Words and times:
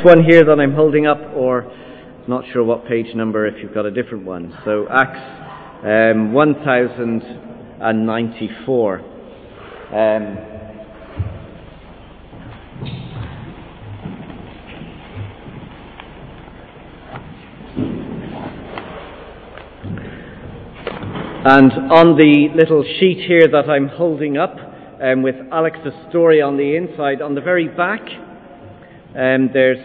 This 0.00 0.06
one 0.06 0.24
here 0.24 0.44
that 0.44 0.58
I'm 0.58 0.72
holding 0.72 1.06
up, 1.06 1.20
or 1.34 1.70
not 2.26 2.44
sure 2.54 2.64
what 2.64 2.86
page 2.86 3.14
number 3.14 3.46
if 3.46 3.62
you've 3.62 3.74
got 3.74 3.84
a 3.84 3.90
different 3.90 4.24
one. 4.24 4.56
So 4.64 4.86
Acts 4.88 5.20
um, 5.84 6.32
1094. 6.32 8.98
Um, 8.98 9.04
and 21.44 21.72
on 21.92 22.16
the 22.16 22.48
little 22.54 22.82
sheet 22.98 23.18
here 23.26 23.48
that 23.52 23.68
I'm 23.68 23.88
holding 23.88 24.38
up, 24.38 24.56
um, 25.02 25.22
with 25.22 25.36
Alex's 25.52 25.92
story 26.08 26.40
on 26.40 26.56
the 26.56 26.74
inside, 26.74 27.20
on 27.20 27.34
the 27.34 27.42
very 27.42 27.68
back, 27.68 28.00
um, 29.16 29.50
there's 29.52 29.78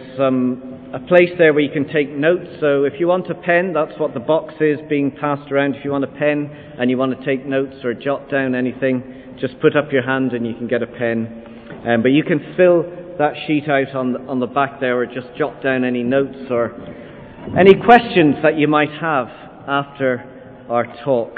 a 0.94 1.00
place 1.08 1.30
there 1.36 1.52
where 1.52 1.62
you 1.62 1.72
can 1.72 1.88
take 1.92 2.10
notes. 2.10 2.46
So 2.60 2.84
if 2.84 2.94
you 3.00 3.08
want 3.08 3.28
a 3.28 3.34
pen, 3.34 3.72
that's 3.72 3.98
what 3.98 4.14
the 4.14 4.20
box 4.20 4.54
is 4.60 4.78
being 4.88 5.10
passed 5.10 5.50
around. 5.50 5.74
If 5.74 5.84
you 5.84 5.90
want 5.90 6.04
a 6.04 6.08
pen 6.18 6.50
and 6.78 6.88
you 6.90 6.96
want 6.96 7.18
to 7.18 7.24
take 7.24 7.44
notes 7.44 7.76
or 7.84 7.92
jot 7.92 8.30
down 8.30 8.54
anything, 8.54 9.36
just 9.40 9.60
put 9.60 9.76
up 9.76 9.92
your 9.92 10.02
hand 10.02 10.32
and 10.32 10.46
you 10.46 10.54
can 10.54 10.68
get 10.68 10.82
a 10.82 10.86
pen. 10.86 11.42
Um, 11.86 12.02
but 12.02 12.10
you 12.10 12.22
can 12.22 12.54
fill 12.56 12.84
that 13.18 13.34
sheet 13.46 13.68
out 13.68 13.94
on 13.94 14.12
the, 14.12 14.20
on 14.20 14.40
the 14.40 14.46
back 14.46 14.80
there 14.80 14.96
or 14.96 15.06
just 15.06 15.28
jot 15.36 15.62
down 15.62 15.84
any 15.84 16.02
notes 16.02 16.50
or 16.50 16.72
any 17.58 17.74
questions 17.74 18.36
that 18.42 18.56
you 18.58 18.68
might 18.68 18.90
have 19.00 19.28
after 19.66 20.64
our 20.68 20.86
talk. 21.04 21.36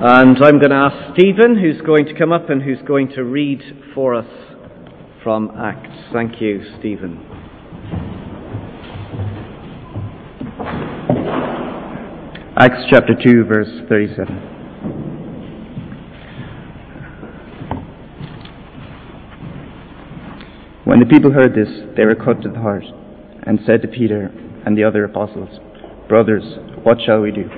And 0.00 0.38
I'm 0.44 0.60
going 0.60 0.70
to 0.70 0.76
ask 0.76 1.14
Stephen, 1.14 1.58
who's 1.58 1.80
going 1.80 2.06
to 2.06 2.14
come 2.14 2.30
up 2.30 2.50
and 2.50 2.62
who's 2.62 2.78
going 2.86 3.08
to 3.16 3.24
read 3.24 3.60
for 3.96 4.14
us 4.14 4.28
from 5.24 5.50
Acts. 5.58 5.90
Thank 6.12 6.40
you, 6.40 6.62
Stephen. 6.78 7.18
Acts 12.56 12.84
chapter 12.88 13.14
2, 13.20 13.42
verse 13.42 13.68
37. 13.88 14.36
When 20.84 21.00
the 21.00 21.06
people 21.06 21.32
heard 21.32 21.56
this, 21.56 21.68
they 21.96 22.04
were 22.04 22.14
cut 22.14 22.40
to 22.42 22.48
the 22.48 22.60
heart, 22.60 22.84
and 23.42 23.58
said 23.66 23.82
to 23.82 23.88
Peter 23.88 24.30
and 24.64 24.78
the 24.78 24.84
other 24.84 25.02
apostles, 25.02 25.58
Brothers, 26.08 26.44
what 26.84 26.98
shall 27.04 27.20
we 27.20 27.32
do? 27.32 27.50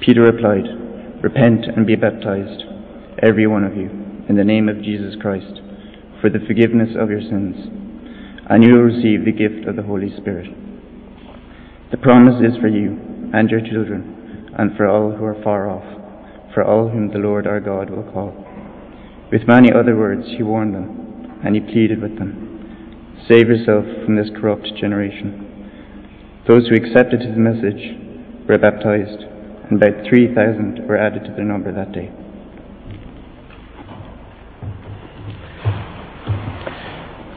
Peter 0.00 0.22
replied, 0.22 0.87
Repent 1.20 1.64
and 1.64 1.84
be 1.84 1.96
baptized, 1.96 2.62
every 3.20 3.48
one 3.48 3.64
of 3.64 3.76
you, 3.76 3.90
in 4.28 4.36
the 4.36 4.44
name 4.44 4.68
of 4.68 4.84
Jesus 4.84 5.16
Christ, 5.20 5.60
for 6.20 6.30
the 6.30 6.38
forgiveness 6.46 6.90
of 6.96 7.10
your 7.10 7.20
sins, 7.20 7.56
and 8.48 8.62
you 8.62 8.74
will 8.74 8.82
receive 8.82 9.24
the 9.24 9.32
gift 9.32 9.66
of 9.66 9.74
the 9.74 9.82
Holy 9.82 10.14
Spirit. 10.16 10.46
The 11.90 11.96
promise 11.96 12.40
is 12.40 12.56
for 12.60 12.68
you 12.68 13.30
and 13.34 13.50
your 13.50 13.60
children, 13.60 14.54
and 14.56 14.76
for 14.76 14.86
all 14.86 15.10
who 15.10 15.24
are 15.24 15.42
far 15.42 15.68
off, 15.68 16.54
for 16.54 16.62
all 16.62 16.88
whom 16.88 17.10
the 17.10 17.18
Lord 17.18 17.48
our 17.48 17.58
God 17.58 17.90
will 17.90 18.04
call. 18.12 18.32
With 19.32 19.48
many 19.48 19.72
other 19.72 19.96
words 19.96 20.22
he 20.36 20.44
warned 20.44 20.76
them, 20.76 21.40
and 21.44 21.56
he 21.56 21.60
pleaded 21.60 22.00
with 22.00 22.16
them, 22.16 23.16
Save 23.26 23.48
yourself 23.48 23.84
from 24.04 24.14
this 24.14 24.30
corrupt 24.40 24.70
generation. 24.80 26.44
Those 26.46 26.68
who 26.68 26.76
accepted 26.76 27.22
his 27.22 27.36
message 27.36 27.98
were 28.48 28.58
baptized 28.58 29.26
and 29.70 29.82
about 29.82 30.08
3,000 30.08 30.86
were 30.88 30.96
added 30.96 31.24
to 31.24 31.32
their 31.32 31.44
number 31.44 31.72
that 31.72 31.92
day. 31.92 32.10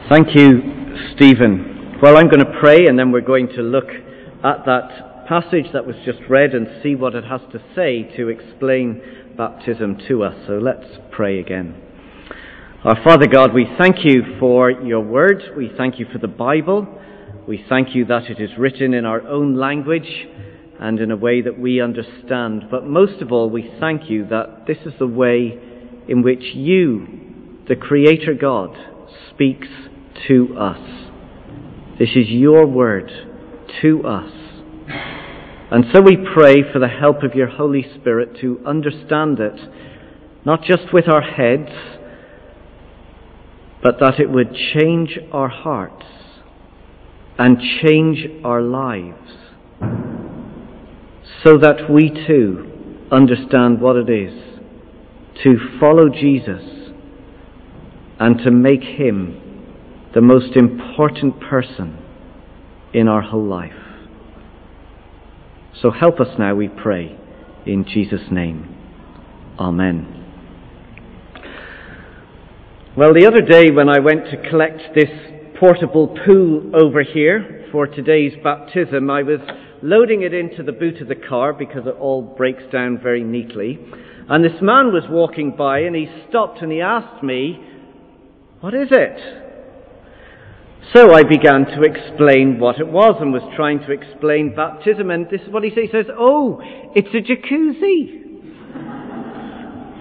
Thank 0.08 0.34
you, 0.34 1.14
Stephen. 1.14 1.98
Well, 2.02 2.16
I'm 2.16 2.28
going 2.28 2.44
to 2.44 2.58
pray 2.60 2.86
and 2.86 2.98
then 2.98 3.12
we're 3.12 3.20
going 3.20 3.48
to 3.48 3.62
look 3.62 3.88
at 3.88 4.64
that 4.66 5.26
passage 5.28 5.66
that 5.72 5.86
was 5.86 5.96
just 6.04 6.18
read 6.28 6.54
and 6.54 6.66
see 6.82 6.94
what 6.94 7.14
it 7.14 7.24
has 7.24 7.40
to 7.52 7.62
say 7.74 8.02
to 8.16 8.28
explain 8.28 9.00
baptism 9.36 9.98
to 10.08 10.24
us. 10.24 10.34
So 10.46 10.58
let's 10.58 10.86
pray 11.10 11.38
again. 11.38 11.80
Our 12.84 13.02
Father 13.04 13.26
God, 13.26 13.54
we 13.54 13.66
thank 13.78 14.04
you 14.04 14.36
for 14.40 14.70
your 14.70 15.00
word. 15.00 15.42
We 15.56 15.70
thank 15.76 15.98
you 15.98 16.06
for 16.12 16.18
the 16.18 16.28
Bible. 16.28 16.86
We 17.46 17.64
thank 17.68 17.94
you 17.94 18.04
that 18.06 18.24
it 18.24 18.40
is 18.40 18.50
written 18.58 18.94
in 18.94 19.04
our 19.04 19.26
own 19.26 19.54
language 19.54 20.26
and 20.80 21.00
in 21.00 21.10
a 21.10 21.16
way 21.16 21.42
that 21.42 21.58
we 21.58 21.80
understand. 21.80 22.64
But 22.70 22.86
most 22.86 23.22
of 23.22 23.32
all, 23.32 23.48
we 23.50 23.72
thank 23.78 24.10
you 24.10 24.26
that 24.28 24.66
this 24.66 24.78
is 24.84 24.92
the 24.98 25.06
way 25.06 25.58
in 26.08 26.22
which 26.22 26.42
you, 26.54 27.58
the 27.68 27.76
Creator 27.76 28.34
God, 28.34 28.76
speaks 29.30 29.68
to 30.28 30.56
us. 30.58 31.12
This 31.98 32.10
is 32.16 32.28
your 32.28 32.66
word 32.66 33.10
to 33.82 34.02
us. 34.04 34.32
And 35.70 35.84
so 35.92 36.02
we 36.02 36.16
pray 36.34 36.70
for 36.72 36.78
the 36.78 36.88
help 36.88 37.22
of 37.22 37.34
your 37.34 37.48
Holy 37.48 37.86
Spirit 37.98 38.38
to 38.40 38.60
understand 38.66 39.38
it, 39.40 39.58
not 40.44 40.62
just 40.64 40.92
with 40.92 41.08
our 41.08 41.22
heads, 41.22 41.70
but 43.82 43.98
that 44.00 44.20
it 44.20 44.30
would 44.30 44.54
change 44.54 45.18
our 45.32 45.48
hearts 45.48 46.06
and 47.38 47.58
change 47.82 48.26
our 48.44 48.60
lives 48.60 49.41
so 51.44 51.58
that 51.58 51.90
we 51.90 52.08
too 52.26 53.06
understand 53.10 53.80
what 53.80 53.96
it 53.96 54.08
is 54.08 54.32
to 55.42 55.56
follow 55.80 56.08
Jesus 56.08 56.62
and 58.20 58.38
to 58.38 58.50
make 58.50 58.82
him 58.82 59.38
the 60.14 60.20
most 60.20 60.56
important 60.56 61.40
person 61.40 61.98
in 62.94 63.08
our 63.08 63.22
whole 63.22 63.46
life. 63.46 63.72
So 65.80 65.90
help 65.90 66.20
us 66.20 66.28
now, 66.38 66.54
we 66.54 66.68
pray, 66.68 67.18
in 67.66 67.84
Jesus' 67.84 68.30
name. 68.30 68.76
Amen. 69.58 70.18
Well, 72.96 73.14
the 73.14 73.26
other 73.26 73.40
day 73.40 73.70
when 73.70 73.88
I 73.88 73.98
went 73.98 74.26
to 74.26 74.50
collect 74.50 74.94
this 74.94 75.08
portable 75.58 76.14
pool 76.26 76.70
over 76.74 77.02
here 77.02 77.66
for 77.72 77.86
today's 77.86 78.34
baptism, 78.44 79.10
I 79.10 79.22
was 79.22 79.40
loading 79.82 80.22
it 80.22 80.32
into 80.32 80.62
the 80.62 80.72
boot 80.72 81.00
of 81.00 81.08
the 81.08 81.14
car 81.14 81.52
because 81.52 81.86
it 81.86 81.96
all 81.98 82.22
breaks 82.22 82.62
down 82.70 82.98
very 83.02 83.24
neatly. 83.24 83.78
And 84.28 84.44
this 84.44 84.62
man 84.62 84.92
was 84.92 85.04
walking 85.10 85.56
by 85.56 85.80
and 85.80 85.96
he 85.96 86.08
stopped 86.28 86.62
and 86.62 86.70
he 86.70 86.80
asked 86.80 87.22
me, 87.22 87.60
What 88.60 88.74
is 88.74 88.88
it? 88.90 89.42
So 90.94 91.14
I 91.14 91.22
began 91.22 91.64
to 91.66 91.82
explain 91.82 92.58
what 92.58 92.78
it 92.78 92.86
was 92.86 93.16
and 93.20 93.32
was 93.32 93.42
trying 93.56 93.80
to 93.80 93.92
explain 93.92 94.54
baptism. 94.54 95.10
And 95.10 95.26
this 95.30 95.40
is 95.40 95.48
what 95.48 95.64
he 95.64 95.70
says. 95.70 95.84
He 95.84 95.90
says, 95.90 96.06
Oh, 96.16 96.60
it's 96.94 97.08
a 97.14 97.22
jacuzzi. 97.22 98.20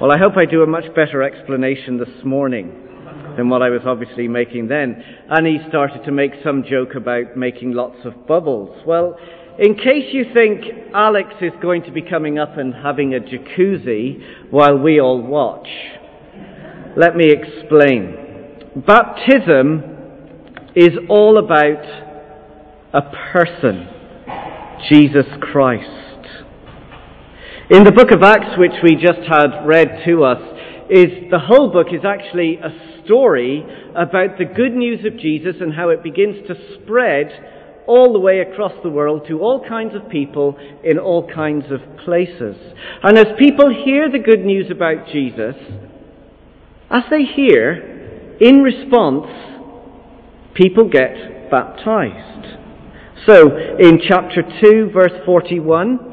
well, 0.01 0.11
I 0.11 0.17
hope 0.17 0.33
I 0.37 0.45
do 0.45 0.63
a 0.63 0.67
much 0.67 0.93
better 0.95 1.23
explanation 1.23 1.97
this 1.97 2.23
morning 2.23 2.77
than 3.37 3.49
what 3.49 3.61
I 3.61 3.69
was 3.69 3.81
obviously 3.85 4.27
making 4.27 4.67
then. 4.67 5.03
And 5.29 5.47
he 5.47 5.59
started 5.69 6.03
to 6.03 6.11
make 6.11 6.31
some 6.43 6.63
joke 6.69 6.95
about 6.95 7.37
making 7.37 7.71
lots 7.71 8.05
of 8.05 8.27
bubbles. 8.27 8.77
Well, 8.85 9.17
in 9.61 9.75
case 9.75 10.11
you 10.11 10.25
think 10.33 10.63
Alex 10.91 11.29
is 11.39 11.51
going 11.61 11.83
to 11.83 11.91
be 11.91 12.01
coming 12.01 12.39
up 12.39 12.57
and 12.57 12.73
having 12.73 13.13
a 13.13 13.19
jacuzzi 13.19 14.49
while 14.49 14.75
we 14.75 14.99
all 14.99 15.21
watch, 15.21 15.67
let 16.97 17.15
me 17.15 17.31
explain. 17.31 18.15
Baptism 18.87 19.83
is 20.75 20.97
all 21.07 21.37
about 21.37 21.85
a 22.91 23.01
person, 23.31 23.87
Jesus 24.89 25.27
Christ. 25.39 26.25
In 27.69 27.83
the 27.83 27.91
book 27.91 28.09
of 28.09 28.23
Acts, 28.23 28.57
which 28.57 28.81
we 28.81 28.95
just 28.95 29.29
had 29.29 29.63
read 29.67 30.03
to 30.07 30.23
us, 30.23 30.41
is 30.89 31.29
the 31.29 31.37
whole 31.37 31.71
book 31.71 31.87
is 31.93 32.01
actually 32.03 32.57
a 32.57 33.05
story 33.05 33.63
about 33.91 34.39
the 34.39 34.45
good 34.45 34.73
news 34.73 35.05
of 35.05 35.19
Jesus 35.19 35.57
and 35.61 35.71
how 35.71 35.89
it 35.89 36.01
begins 36.01 36.47
to 36.47 36.55
spread 36.81 37.60
all 37.87 38.13
the 38.13 38.19
way 38.19 38.39
across 38.39 38.73
the 38.83 38.89
world 38.89 39.25
to 39.27 39.39
all 39.39 39.65
kinds 39.67 39.95
of 39.95 40.09
people 40.09 40.57
in 40.83 40.97
all 40.97 41.29
kinds 41.29 41.65
of 41.71 41.79
places. 42.05 42.55
And 43.03 43.17
as 43.17 43.27
people 43.37 43.73
hear 43.73 44.09
the 44.09 44.19
good 44.19 44.45
news 44.45 44.71
about 44.71 45.07
Jesus, 45.11 45.55
as 46.89 47.03
they 47.09 47.23
hear, 47.23 48.37
in 48.39 48.61
response, 48.61 49.27
people 50.53 50.89
get 50.89 51.49
baptized. 51.49 52.57
So, 53.25 53.55
in 53.79 53.99
chapter 54.07 54.41
2, 54.61 54.89
verse 54.93 55.13
41 55.25 56.07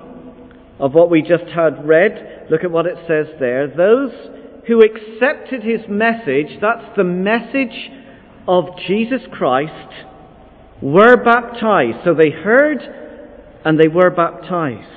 of 0.79 0.95
what 0.95 1.11
we 1.11 1.23
just 1.23 1.47
had 1.55 1.87
read, 1.87 2.47
look 2.51 2.65
at 2.65 2.71
what 2.71 2.87
it 2.87 2.97
says 3.09 3.27
there. 3.41 3.67
Those 3.67 4.13
who 4.67 4.81
accepted 4.81 5.63
his 5.63 5.81
message, 5.89 6.61
that's 6.61 6.97
the 6.97 7.05
message 7.05 7.91
of 8.47 8.67
Jesus 8.87 9.23
Christ, 9.33 9.93
were 10.83 11.17
baptized. 11.17 11.99
So 12.05 12.15
they 12.15 12.31
heard 12.31 12.81
and 13.65 13.79
they 13.79 13.89
were 13.89 14.11
baptized. 14.11 14.95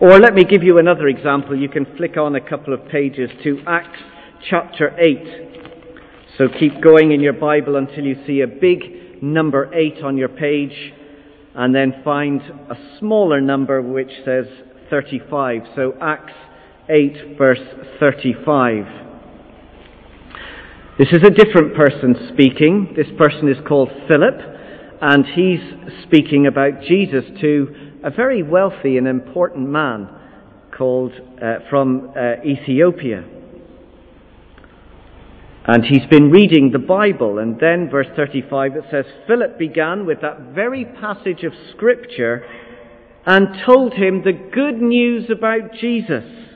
Or 0.00 0.18
let 0.18 0.34
me 0.34 0.44
give 0.44 0.62
you 0.62 0.78
another 0.78 1.08
example. 1.08 1.54
You 1.54 1.68
can 1.68 1.84
flick 1.96 2.16
on 2.16 2.34
a 2.34 2.40
couple 2.40 2.72
of 2.72 2.88
pages 2.88 3.30
to 3.42 3.60
Acts 3.66 3.98
chapter 4.48 4.98
8. 4.98 5.58
So 6.38 6.48
keep 6.48 6.80
going 6.82 7.12
in 7.12 7.20
your 7.20 7.34
Bible 7.34 7.76
until 7.76 8.04
you 8.04 8.16
see 8.26 8.40
a 8.40 8.46
big 8.46 9.22
number 9.22 9.70
8 9.74 10.02
on 10.02 10.16
your 10.16 10.30
page, 10.30 10.94
and 11.54 11.74
then 11.74 12.00
find 12.02 12.40
a 12.40 12.76
smaller 12.98 13.42
number 13.42 13.82
which 13.82 14.10
says 14.24 14.46
35. 14.88 15.62
So 15.76 15.92
Acts 16.00 16.32
8, 16.88 17.36
verse 17.36 17.60
35. 17.98 19.09
This 21.00 21.12
is 21.12 21.26
a 21.26 21.30
different 21.30 21.74
person 21.74 22.14
speaking. 22.34 22.92
This 22.94 23.06
person 23.16 23.48
is 23.48 23.56
called 23.66 23.88
Philip, 24.06 24.34
and 25.00 25.24
he's 25.24 25.60
speaking 26.02 26.46
about 26.46 26.82
Jesus 26.86 27.24
to 27.40 27.74
a 28.04 28.10
very 28.10 28.42
wealthy 28.42 28.98
and 28.98 29.08
important 29.08 29.70
man 29.70 30.10
called 30.76 31.12
uh, 31.42 31.60
from 31.70 32.12
uh, 32.14 32.44
Ethiopia. 32.44 33.24
And 35.64 35.86
he's 35.86 36.04
been 36.10 36.30
reading 36.30 36.70
the 36.70 36.78
Bible, 36.78 37.38
and 37.38 37.58
then 37.58 37.88
verse 37.90 38.08
35 38.14 38.76
it 38.76 38.84
says, 38.90 39.06
Philip 39.26 39.58
began 39.58 40.04
with 40.04 40.20
that 40.20 40.52
very 40.54 40.84
passage 40.84 41.44
of 41.44 41.54
Scripture 41.74 42.44
and 43.24 43.48
told 43.64 43.94
him 43.94 44.22
the 44.22 44.34
good 44.34 44.82
news 44.82 45.30
about 45.30 45.72
Jesus. 45.80 46.49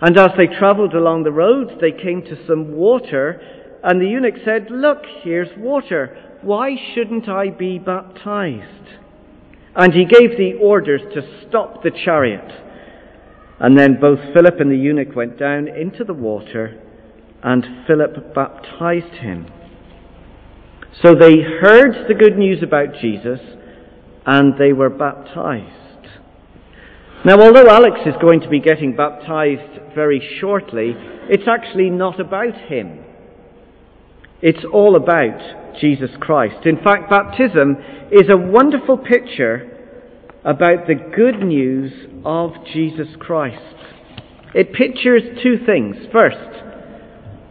And 0.00 0.18
as 0.18 0.30
they 0.36 0.46
travelled 0.46 0.94
along 0.94 1.22
the 1.22 1.32
road, 1.32 1.78
they 1.80 1.92
came 1.92 2.22
to 2.22 2.46
some 2.46 2.72
water, 2.72 3.40
and 3.82 4.00
the 4.00 4.06
eunuch 4.06 4.34
said, 4.44 4.68
Look, 4.70 5.04
here's 5.22 5.56
water. 5.56 6.38
Why 6.42 6.76
shouldn't 6.94 7.28
I 7.28 7.48
be 7.50 7.78
baptized? 7.78 8.98
And 9.74 9.92
he 9.92 10.04
gave 10.04 10.36
the 10.36 10.58
orders 10.60 11.02
to 11.14 11.46
stop 11.48 11.82
the 11.82 11.90
chariot. 11.90 12.62
And 13.58 13.78
then 13.78 13.98
both 14.00 14.18
Philip 14.34 14.60
and 14.60 14.70
the 14.70 14.76
eunuch 14.76 15.16
went 15.16 15.38
down 15.38 15.68
into 15.68 16.04
the 16.04 16.14
water, 16.14 16.78
and 17.42 17.86
Philip 17.86 18.34
baptized 18.34 19.14
him. 19.20 19.46
So 21.02 21.14
they 21.14 21.36
heard 21.40 22.06
the 22.08 22.14
good 22.14 22.36
news 22.36 22.62
about 22.62 23.00
Jesus, 23.00 23.40
and 24.26 24.58
they 24.58 24.72
were 24.72 24.90
baptized. 24.90 25.85
Now, 27.24 27.40
although 27.40 27.68
Alex 27.68 28.00
is 28.06 28.14
going 28.20 28.40
to 28.40 28.48
be 28.48 28.60
getting 28.60 28.94
baptized 28.94 29.94
very 29.94 30.20
shortly, 30.40 30.94
it's 31.28 31.48
actually 31.48 31.90
not 31.90 32.20
about 32.20 32.54
him. 32.68 33.04
It's 34.42 34.64
all 34.72 34.96
about 34.96 35.76
Jesus 35.80 36.10
Christ. 36.20 36.66
In 36.66 36.76
fact, 36.82 37.10
baptism 37.10 37.76
is 38.12 38.28
a 38.28 38.36
wonderful 38.36 38.98
picture 38.98 39.72
about 40.44 40.86
the 40.86 40.94
good 40.94 41.40
news 41.42 41.92
of 42.24 42.52
Jesus 42.72 43.08
Christ. 43.18 43.74
It 44.54 44.72
pictures 44.72 45.22
two 45.42 45.58
things. 45.66 45.96
First, 46.12 46.62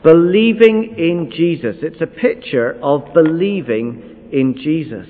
believing 0.04 0.96
in 0.98 1.32
Jesus. 1.36 1.78
It's 1.82 2.02
a 2.02 2.08
picture 2.08 2.80
of 2.82 3.14
believing 3.14 4.30
in 4.32 4.56
Jesus. 4.56 5.08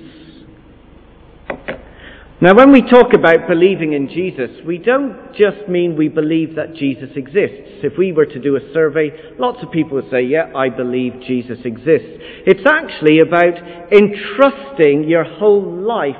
Now, 2.38 2.54
when 2.54 2.70
we 2.70 2.82
talk 2.82 3.14
about 3.14 3.48
believing 3.48 3.94
in 3.94 4.08
Jesus, 4.08 4.50
we 4.66 4.76
don't 4.76 5.32
just 5.32 5.68
mean 5.70 5.96
we 5.96 6.08
believe 6.08 6.56
that 6.56 6.74
Jesus 6.74 7.08
exists. 7.16 7.80
If 7.82 7.96
we 7.96 8.12
were 8.12 8.26
to 8.26 8.38
do 8.38 8.56
a 8.56 8.72
survey, 8.74 9.10
lots 9.38 9.62
of 9.62 9.70
people 9.70 9.94
would 9.94 10.10
say, 10.10 10.20
Yeah, 10.20 10.52
I 10.54 10.68
believe 10.68 11.14
Jesus 11.26 11.56
exists. 11.64 12.12
It's 12.44 12.60
actually 12.68 13.20
about 13.20 13.56
entrusting 13.90 15.08
your 15.08 15.24
whole 15.24 15.80
life 15.80 16.14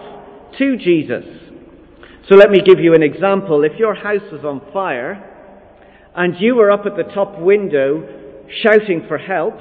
to 0.56 0.78
Jesus. 0.78 1.24
So 2.30 2.34
let 2.34 2.50
me 2.50 2.62
give 2.64 2.80
you 2.80 2.94
an 2.94 3.02
example. 3.02 3.62
If 3.62 3.78
your 3.78 3.94
house 3.94 4.32
was 4.32 4.42
on 4.42 4.72
fire 4.72 5.22
and 6.14 6.34
you 6.40 6.54
were 6.54 6.70
up 6.70 6.86
at 6.86 6.96
the 6.96 7.12
top 7.12 7.38
window 7.38 8.46
shouting 8.62 9.04
for 9.06 9.19
help, 9.19 9.58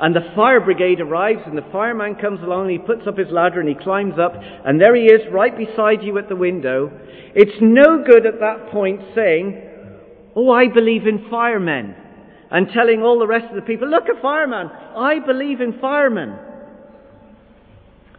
and 0.00 0.16
the 0.16 0.32
fire 0.34 0.60
brigade 0.60 1.00
arrives, 1.00 1.42
and 1.44 1.56
the 1.56 1.66
fireman 1.70 2.14
comes 2.14 2.40
along, 2.42 2.62
and 2.62 2.70
he 2.70 2.78
puts 2.78 3.06
up 3.06 3.18
his 3.18 3.30
ladder, 3.30 3.60
and 3.60 3.68
he 3.68 3.74
climbs 3.74 4.18
up, 4.18 4.32
and 4.34 4.80
there 4.80 4.96
he 4.96 5.04
is, 5.04 5.20
right 5.30 5.56
beside 5.56 6.02
you 6.02 6.16
at 6.16 6.28
the 6.28 6.36
window. 6.36 6.90
It's 7.34 7.60
no 7.60 8.02
good 8.02 8.24
at 8.24 8.40
that 8.40 8.70
point 8.72 9.00
saying, 9.14 9.62
Oh, 10.34 10.50
I 10.50 10.68
believe 10.68 11.06
in 11.06 11.28
firemen, 11.28 11.94
and 12.50 12.68
telling 12.72 13.02
all 13.02 13.18
the 13.18 13.26
rest 13.26 13.46
of 13.50 13.56
the 13.56 13.62
people, 13.62 13.88
Look, 13.88 14.04
a 14.04 14.20
fireman, 14.22 14.70
I 14.96 15.18
believe 15.18 15.60
in 15.60 15.78
firemen. 15.80 16.34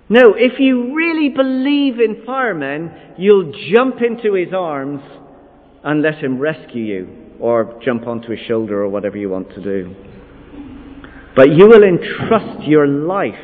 No, 0.07 0.35
if 0.35 0.59
you 0.59 0.93
really 0.93 1.29
believe 1.29 1.99
in 1.99 2.23
firemen, 2.25 2.91
you'll 3.17 3.53
jump 3.73 4.01
into 4.01 4.33
his 4.33 4.53
arms 4.53 5.01
and 5.83 6.03
let 6.03 6.15
him 6.15 6.37
rescue 6.37 6.83
you, 6.83 7.17
or 7.39 7.79
jump 7.83 8.05
onto 8.05 8.29
his 8.29 8.45
shoulder, 8.47 8.83
or 8.83 8.89
whatever 8.89 9.17
you 9.17 9.29
want 9.29 9.49
to 9.55 9.63
do. 9.63 9.95
But 11.35 11.55
you 11.55 11.67
will 11.67 11.83
entrust 11.83 12.67
your 12.67 12.87
life 12.87 13.35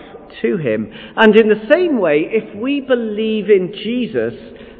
to 0.41 0.57
Him. 0.57 0.91
And 1.15 1.35
in 1.35 1.47
the 1.49 1.67
same 1.71 1.99
way, 1.99 2.25
if 2.29 2.55
we 2.55 2.81
believe 2.81 3.49
in 3.49 3.73
Jesus, 3.73 4.33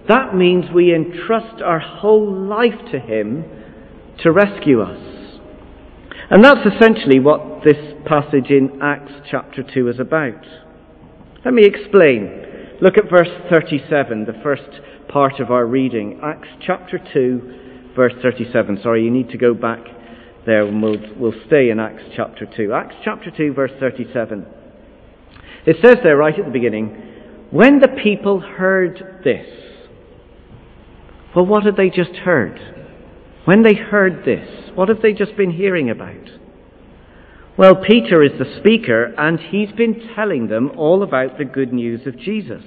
that 0.08 0.36
means 0.36 0.66
we 0.74 0.94
entrust 0.94 1.62
our 1.62 1.80
whole 1.80 2.32
life 2.32 2.80
to 2.92 3.00
Him 3.00 3.46
to 4.24 4.32
rescue 4.32 4.82
us. 4.82 5.00
And 6.30 6.44
that's 6.44 6.66
essentially 6.66 7.20
what 7.20 7.64
this 7.64 7.96
passage 8.06 8.50
in 8.50 8.80
Acts 8.82 9.14
chapter 9.30 9.64
2 9.64 9.90
is 9.90 10.00
about. 10.00 10.46
Let 11.46 11.54
me 11.54 11.66
explain. 11.66 12.44
Look 12.82 12.98
at 12.98 13.10
verse 13.10 13.30
37, 13.50 14.26
the 14.26 14.40
first 14.44 14.82
part 15.08 15.40
of 15.40 15.50
our 15.52 15.66
reading. 15.66 16.20
Acts 16.22 16.50
chapter 16.66 17.00
2, 17.14 17.94
verse 17.96 18.14
37. 18.22 18.80
Sorry, 18.84 19.04
you 19.04 19.12
need 19.12 19.30
to 19.30 19.38
go 19.38 19.54
back 19.54 19.80
there, 20.48 20.66
and 20.66 20.82
we'll, 20.82 20.98
we'll 21.18 21.46
stay 21.46 21.70
in 21.70 21.80
Acts 21.80 22.04
chapter 22.16 22.48
2. 22.48 22.74
Acts 22.74 22.96
chapter 23.04 23.30
2, 23.30 23.54
verse 23.54 23.72
37. 23.80 24.48
It 25.68 25.76
says 25.84 25.98
there 26.02 26.18
right 26.18 26.38
at 26.38 26.46
the 26.46 26.52
beginning, 26.52 27.04
when 27.52 27.80
the 27.80 27.90
people 27.90 28.40
heard 28.40 29.22
this, 29.24 29.46
well, 31.36 31.46
what 31.46 31.66
had 31.66 31.76
they 31.76 31.90
just 31.90 32.16
heard? 32.16 32.60
When 33.46 33.62
they 33.64 33.76
heard 33.76 34.26
this, 34.26 34.72
what 34.74 34.90
have 34.90 35.02
they 35.02 35.14
just 35.14 35.38
been 35.38 35.52
hearing 35.52 35.90
about? 35.90 36.30
Well, 37.58 37.76
Peter 37.76 38.24
is 38.24 38.40
the 38.40 38.58
speaker, 38.60 39.14
and 39.18 39.40
he's 39.40 39.72
been 39.72 40.10
telling 40.16 40.48
them 40.48 40.72
all 40.78 41.04
about 41.04 41.38
the 41.38 41.46
good 41.46 41.74
news 41.74 42.08
of 42.08 42.18
Jesus. 42.18 42.64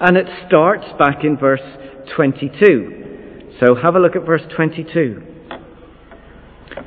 And 0.00 0.16
it 0.16 0.26
starts 0.46 0.86
back 0.98 1.24
in 1.24 1.36
verse 1.36 1.60
22. 2.14 3.56
So 3.60 3.74
have 3.74 3.94
a 3.94 3.98
look 3.98 4.16
at 4.16 4.24
verse 4.24 4.42
22. 4.54 5.25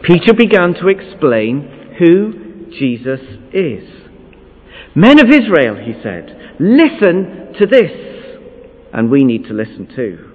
Peter 0.03 0.33
began 0.33 0.73
to 0.75 0.87
explain 0.87 1.95
who 1.97 2.69
Jesus 2.71 3.19
is. 3.53 3.83
Men 4.95 5.19
of 5.19 5.30
Israel, 5.30 5.75
he 5.75 5.94
said, 6.01 6.56
listen 6.59 7.54
to 7.59 7.65
this. 7.65 7.92
And 8.94 9.11
we 9.11 9.23
need 9.23 9.45
to 9.45 9.54
listen 9.54 9.87
too. 9.95 10.25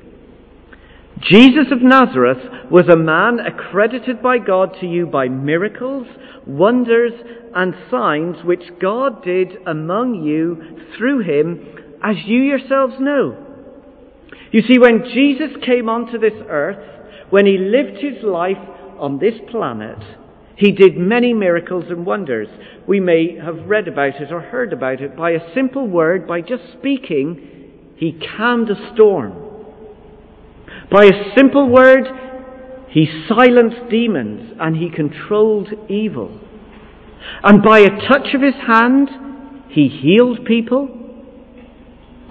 Jesus 1.21 1.67
of 1.71 1.83
Nazareth 1.83 2.71
was 2.71 2.89
a 2.89 2.97
man 2.97 3.39
accredited 3.41 4.23
by 4.23 4.39
God 4.39 4.77
to 4.81 4.87
you 4.87 5.07
by 5.07 5.29
miracles, 5.29 6.07
wonders, 6.47 7.13
and 7.55 7.75
signs 7.91 8.45
which 8.45 8.63
God 8.81 9.25
did 9.25 9.57
among 9.67 10.25
you 10.25 10.87
through 10.97 11.21
him, 11.21 11.99
as 12.03 12.17
you 12.27 12.43
yourselves 12.43 12.95
know. 12.99 13.41
You 14.51 14.63
see, 14.63 14.79
when 14.79 15.05
Jesus 15.13 15.51
came 15.65 15.89
onto 15.89 16.19
this 16.19 16.35
earth, 16.49 16.79
when 17.31 17.47
he 17.47 17.59
lived 17.59 17.99
his 18.03 18.23
life 18.23 18.59
on 18.99 19.19
this 19.19 19.35
planet, 19.51 19.99
he 20.57 20.71
did 20.71 20.97
many 20.97 21.33
miracles 21.33 21.85
and 21.89 22.07
wonders. 22.07 22.49
We 22.87 23.01
may 23.01 23.37
have 23.37 23.67
read 23.67 23.89
about 23.89 24.21
it 24.21 24.33
or 24.33 24.41
heard 24.41 24.73
about 24.73 25.01
it. 25.01 25.17
By 25.17 25.31
a 25.31 25.55
simple 25.55 25.87
word, 25.87 26.27
by 26.27 26.41
just 26.41 26.63
speaking, 26.79 27.95
he 27.97 28.21
calmed 28.37 28.71
a 28.71 28.93
storm. 28.95 29.33
By 30.91 31.07
a 31.07 31.35
simple 31.37 31.69
word, 31.69 32.07
he 32.89 33.07
silenced 33.29 33.91
demons 33.91 34.53
and 34.61 34.77
he 34.77 34.91
controlled 34.91 35.69
evil. 35.89 36.41
And 37.43 37.63
by 37.63 37.81
a 37.81 38.09
touch 38.09 38.35
of 38.35 38.43
his 38.43 38.55
hand, 38.67 39.09
he 39.71 39.89
healed 39.89 40.45
people. 40.45 40.89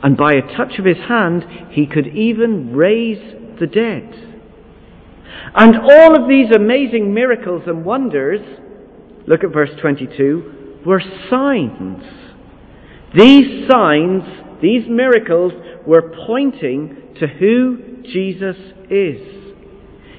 And 0.02 0.16
by 0.16 0.34
a 0.34 0.56
touch 0.56 0.80
of 0.80 0.86
his 0.86 0.98
hand, 1.10 1.44
he 1.72 1.86
could 1.86 2.08
even 2.08 2.74
raise 2.74 3.58
the 3.60 3.68
dead. 3.68 4.33
And 5.56 5.78
all 5.78 6.22
of 6.22 6.28
these 6.28 6.52
amazing 6.56 7.14
miracles 7.14 7.64
and 7.68 7.86
wonders, 7.86 8.42
look 9.28 9.44
at 9.44 9.54
verse 9.54 9.70
22, 9.82 10.82
were 10.86 11.02
signs. 11.30 12.04
These 13.16 13.70
signs, 13.70 14.24
these 14.62 14.88
miracles, 14.88 15.54
were 15.86 16.14
pointing 16.26 17.16
to 17.20 17.28
who 17.28 18.02
Jesus 18.04 18.56
is. 18.90 19.44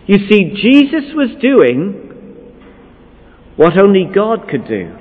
You 0.07 0.19
see, 0.29 0.53
Jesus 0.55 1.13
was 1.15 1.31
doing 1.41 2.05
what 3.57 3.81
only 3.81 4.05
God 4.05 4.49
could 4.49 4.67
do. 4.67 4.97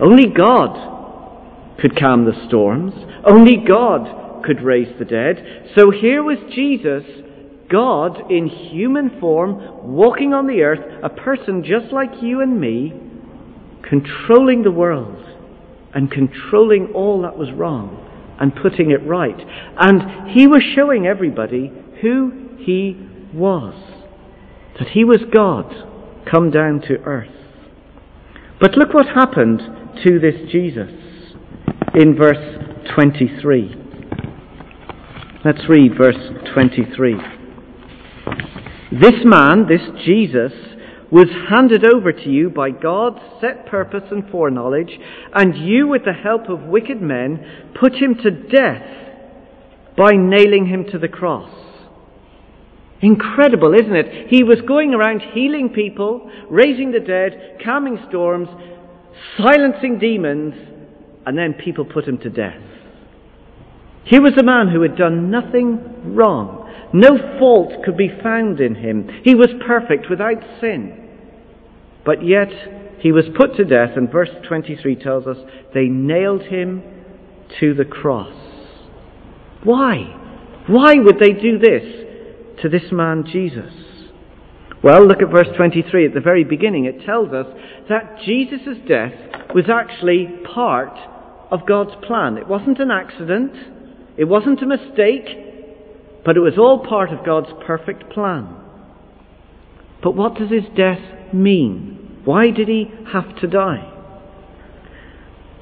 Only 0.00 0.26
God 0.26 1.78
could 1.80 1.98
calm 1.98 2.24
the 2.24 2.46
storms. 2.48 2.94
Only 3.24 3.56
God 3.56 4.44
could 4.44 4.62
raise 4.62 4.98
the 4.98 5.04
dead. 5.04 5.70
So 5.76 5.90
here 5.90 6.22
was 6.22 6.38
Jesus 6.54 7.04
God 7.70 8.30
in 8.30 8.48
human 8.48 9.20
form, 9.20 9.94
walking 9.94 10.34
on 10.34 10.46
the 10.46 10.62
earth, 10.62 10.80
a 11.02 11.08
person 11.08 11.64
just 11.64 11.92
like 11.92 12.10
you 12.20 12.40
and 12.40 12.60
me, 12.60 12.92
controlling 13.88 14.62
the 14.62 14.70
world 14.70 15.24
and 15.94 16.10
controlling 16.10 16.92
all 16.94 17.22
that 17.22 17.36
was 17.36 17.50
wrong 17.52 18.06
and 18.40 18.54
putting 18.56 18.90
it 18.90 19.06
right. 19.06 19.38
And 19.78 20.30
he 20.30 20.46
was 20.46 20.62
showing 20.74 21.06
everybody 21.06 21.72
who 22.00 22.56
he 22.58 22.96
was. 23.34 23.74
That 24.78 24.88
he 24.88 25.04
was 25.04 25.20
God 25.32 25.72
come 26.30 26.50
down 26.50 26.80
to 26.82 26.96
earth. 27.04 27.28
But 28.60 28.76
look 28.76 28.94
what 28.94 29.06
happened 29.06 29.60
to 30.04 30.18
this 30.18 30.50
Jesus 30.50 30.90
in 31.94 32.16
verse 32.16 32.86
23. 32.94 33.76
Let's 35.44 35.68
read 35.68 35.92
verse 35.96 36.16
23. 36.54 37.39
This 38.92 39.24
man, 39.24 39.66
this 39.68 39.82
Jesus, 40.04 40.52
was 41.10 41.28
handed 41.48 41.84
over 41.84 42.12
to 42.12 42.28
you 42.28 42.50
by 42.50 42.70
God's 42.70 43.20
set 43.40 43.66
purpose 43.66 44.04
and 44.10 44.28
foreknowledge, 44.30 44.98
and 45.34 45.56
you, 45.56 45.88
with 45.88 46.04
the 46.04 46.12
help 46.12 46.48
of 46.48 46.62
wicked 46.62 47.00
men, 47.00 47.72
put 47.78 47.94
him 47.94 48.14
to 48.22 48.30
death 48.30 48.82
by 49.96 50.12
nailing 50.12 50.66
him 50.66 50.84
to 50.92 50.98
the 50.98 51.08
cross. 51.08 51.50
Incredible, 53.02 53.74
isn't 53.74 53.96
it? 53.96 54.28
He 54.28 54.44
was 54.44 54.60
going 54.66 54.94
around 54.94 55.22
healing 55.32 55.70
people, 55.70 56.30
raising 56.50 56.92
the 56.92 57.00
dead, 57.00 57.58
calming 57.64 57.98
storms, 58.08 58.48
silencing 59.38 59.98
demons, 59.98 60.54
and 61.26 61.36
then 61.36 61.54
people 61.54 61.84
put 61.84 62.06
him 62.06 62.18
to 62.18 62.30
death. 62.30 62.60
He 64.04 64.18
was 64.18 64.32
a 64.38 64.42
man 64.42 64.68
who 64.68 64.82
had 64.82 64.96
done 64.96 65.30
nothing 65.30 66.14
wrong. 66.14 66.59
No 66.92 67.16
fault 67.38 67.84
could 67.84 67.96
be 67.96 68.10
found 68.22 68.60
in 68.60 68.74
him. 68.74 69.08
He 69.24 69.34
was 69.34 69.48
perfect 69.66 70.10
without 70.10 70.42
sin. 70.60 71.08
But 72.04 72.24
yet 72.26 72.50
he 73.00 73.12
was 73.12 73.26
put 73.36 73.56
to 73.56 73.64
death, 73.64 73.96
and 73.96 74.10
verse 74.10 74.30
23 74.48 74.96
tells 74.96 75.26
us 75.26 75.36
they 75.72 75.86
nailed 75.86 76.42
him 76.42 76.82
to 77.60 77.74
the 77.74 77.84
cross. 77.84 78.34
Why? 79.62 80.16
Why 80.66 80.94
would 80.96 81.18
they 81.18 81.32
do 81.32 81.58
this 81.58 82.60
to 82.62 82.68
this 82.68 82.90
man 82.92 83.24
Jesus? 83.30 83.72
Well, 84.82 85.06
look 85.06 85.20
at 85.20 85.30
verse 85.30 85.48
23 85.56 86.06
at 86.06 86.14
the 86.14 86.20
very 86.20 86.44
beginning. 86.44 86.86
It 86.86 87.04
tells 87.04 87.32
us 87.32 87.46
that 87.88 88.18
Jesus' 88.24 88.78
death 88.88 89.12
was 89.54 89.68
actually 89.68 90.26
part 90.54 90.96
of 91.50 91.66
God's 91.66 91.94
plan. 92.06 92.38
It 92.38 92.48
wasn't 92.48 92.78
an 92.78 92.90
accident, 92.90 93.52
it 94.16 94.24
wasn't 94.24 94.62
a 94.62 94.66
mistake, 94.66 95.49
but 96.24 96.36
it 96.36 96.40
was 96.40 96.58
all 96.58 96.84
part 96.86 97.12
of 97.12 97.24
God's 97.24 97.50
perfect 97.66 98.10
plan. 98.10 98.56
But 100.02 100.16
what 100.16 100.34
does 100.34 100.50
his 100.50 100.64
death 100.76 101.32
mean? 101.32 102.20
Why 102.24 102.50
did 102.50 102.68
he 102.68 102.90
have 103.12 103.36
to 103.40 103.46
die? 103.46 103.86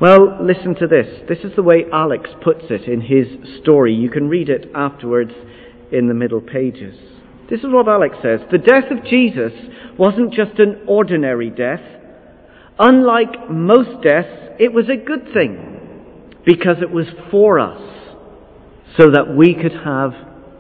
Well, 0.00 0.38
listen 0.41 0.77
to 0.77 0.87
this. 0.87 1.23
This 1.29 1.38
is 1.38 1.57
the 1.57 1.62
way 1.62 1.85
Alex 1.93 2.31
puts 2.43 2.65
it 2.71 2.83
in 2.83 3.00
his 3.00 3.27
story. 3.61 3.95
You 3.95 4.11
can 4.11 4.29
read 4.29 4.49
it 4.49 4.71
afterwards 4.75 5.33
in 5.91 6.07
the 6.07 6.15
middle 6.15 6.41
pages. 6.41 6.97
This 7.50 7.61
is 7.61 7.67
what 7.69 7.88
Alex 7.88 8.17
says. 8.23 8.41
The 8.50 8.59
death 8.59 8.91
of 8.91 9.05
Jesus 9.05 9.53
wasn't 9.99 10.33
just 10.33 10.59
an 10.61 10.85
ordinary 10.87 11.50
death. 11.50 11.81
Unlike 12.79 13.50
most 13.50 14.03
deaths, 14.05 14.55
it 14.61 14.73
was 14.73 14.88
a 14.88 14.97
good 14.97 15.33
thing 15.33 16.35
because 16.47 16.77
it 16.81 16.91
was 16.91 17.07
for 17.31 17.59
us 17.59 17.81
so 18.97 19.11
that 19.11 19.35
we 19.37 19.55
could 19.55 19.73
have 19.85 20.12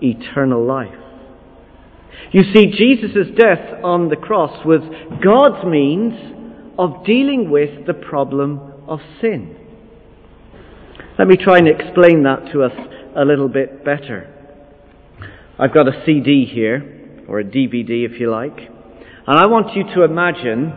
eternal 0.02 0.64
life. 0.64 0.94
You 2.32 2.42
see, 2.54 2.66
Jesus' 2.66 3.28
death 3.36 3.82
on 3.82 4.08
the 4.08 4.16
cross 4.16 4.64
was 4.66 4.80
God's 5.22 5.64
means 5.66 6.14
of 6.78 7.04
dealing 7.04 7.50
with 7.50 7.86
the 7.86 7.94
problem 7.94 8.60
of 8.86 9.00
sin. 9.20 9.56
Let 11.18 11.26
me 11.26 11.36
try 11.36 11.58
and 11.58 11.68
explain 11.68 12.22
that 12.24 12.52
to 12.52 12.62
us 12.62 12.72
a 13.16 13.24
little 13.24 13.48
bit 13.48 13.84
better. 13.84 14.34
I've 15.58 15.74
got 15.74 15.88
a 15.88 16.02
CD 16.06 16.44
here, 16.44 17.24
or 17.26 17.40
a 17.40 17.44
DVD 17.44 18.08
if 18.08 18.20
you 18.20 18.30
like, 18.30 18.56
and 18.58 19.38
I 19.38 19.46
want 19.46 19.74
you 19.74 19.82
to 19.94 20.04
imagine 20.04 20.72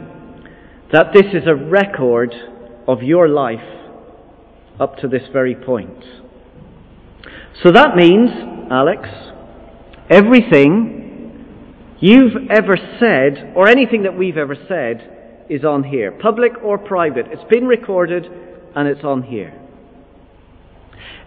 that 0.92 1.13
this 1.13 1.28
is 1.34 1.48
a 1.48 1.56
record 1.56 2.34
of 2.88 3.04
your 3.04 3.30
life 3.30 3.60
up 4.80 4.98
to 4.98 5.08
this 5.08 5.24
very 5.32 5.56
point. 5.56 6.04
So 7.63 7.72
that 7.72 7.96
means, 7.96 8.30
Alex, 8.72 9.10
everything 10.10 11.75
you've 12.00 12.50
ever 12.50 12.78
said, 13.00 13.54
or 13.54 13.68
anything 13.68 14.04
that 14.04 14.18
we've 14.18 14.38
ever 14.38 14.56
said, 14.56 15.46
is 15.50 15.66
on 15.66 15.84
here, 15.84 16.10
public 16.12 16.54
or 16.63 16.78
private. 16.78 17.25
It's 17.30 17.44
been 17.50 17.68
recorded 17.68 18.25
and 18.74 18.88
it's 18.88 19.04
on 19.04 19.24
here. 19.24 19.60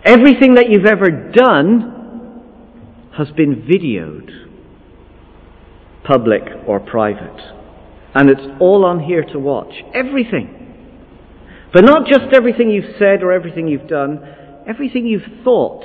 Everything 0.04 0.54
that 0.54 0.70
you've 0.70 0.86
ever 0.86 1.10
done 1.32 2.40
has 3.16 3.30
been 3.32 3.68
videoed, 3.70 4.48
public 6.02 6.42
or 6.66 6.80
private. 6.80 7.40
And 8.14 8.30
it's 8.30 8.58
all 8.58 8.86
on 8.86 9.00
here 9.00 9.22
to 9.22 9.38
watch. 9.38 9.74
Everything. 9.92 10.60
But 11.74 11.84
not 11.84 12.06
just 12.06 12.32
everything 12.32 12.70
you've 12.70 12.96
said 12.98 13.22
or 13.22 13.32
everything 13.32 13.68
you've 13.68 13.88
done, 13.88 14.64
everything 14.66 15.06
you've 15.06 15.44
thought 15.44 15.84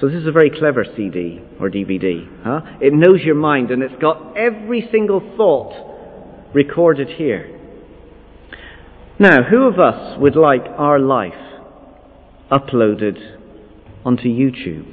so 0.00 0.08
this 0.08 0.16
is 0.16 0.26
a 0.26 0.32
very 0.32 0.50
clever 0.50 0.84
CD 0.96 1.40
or 1.60 1.70
DVD. 1.70 2.26
Huh? 2.42 2.60
It 2.80 2.92
knows 2.92 3.20
your 3.22 3.36
mind 3.36 3.70
and 3.70 3.82
it's 3.82 3.94
got 4.00 4.36
every 4.36 4.88
single 4.90 5.20
thought 5.36 6.52
recorded 6.52 7.08
here. 7.08 7.50
Now, 9.18 9.44
who 9.44 9.68
of 9.68 9.78
us 9.78 10.18
would 10.18 10.34
like 10.34 10.64
our 10.76 10.98
life 10.98 11.34
uploaded 12.50 13.16
onto 14.04 14.24
YouTube 14.24 14.92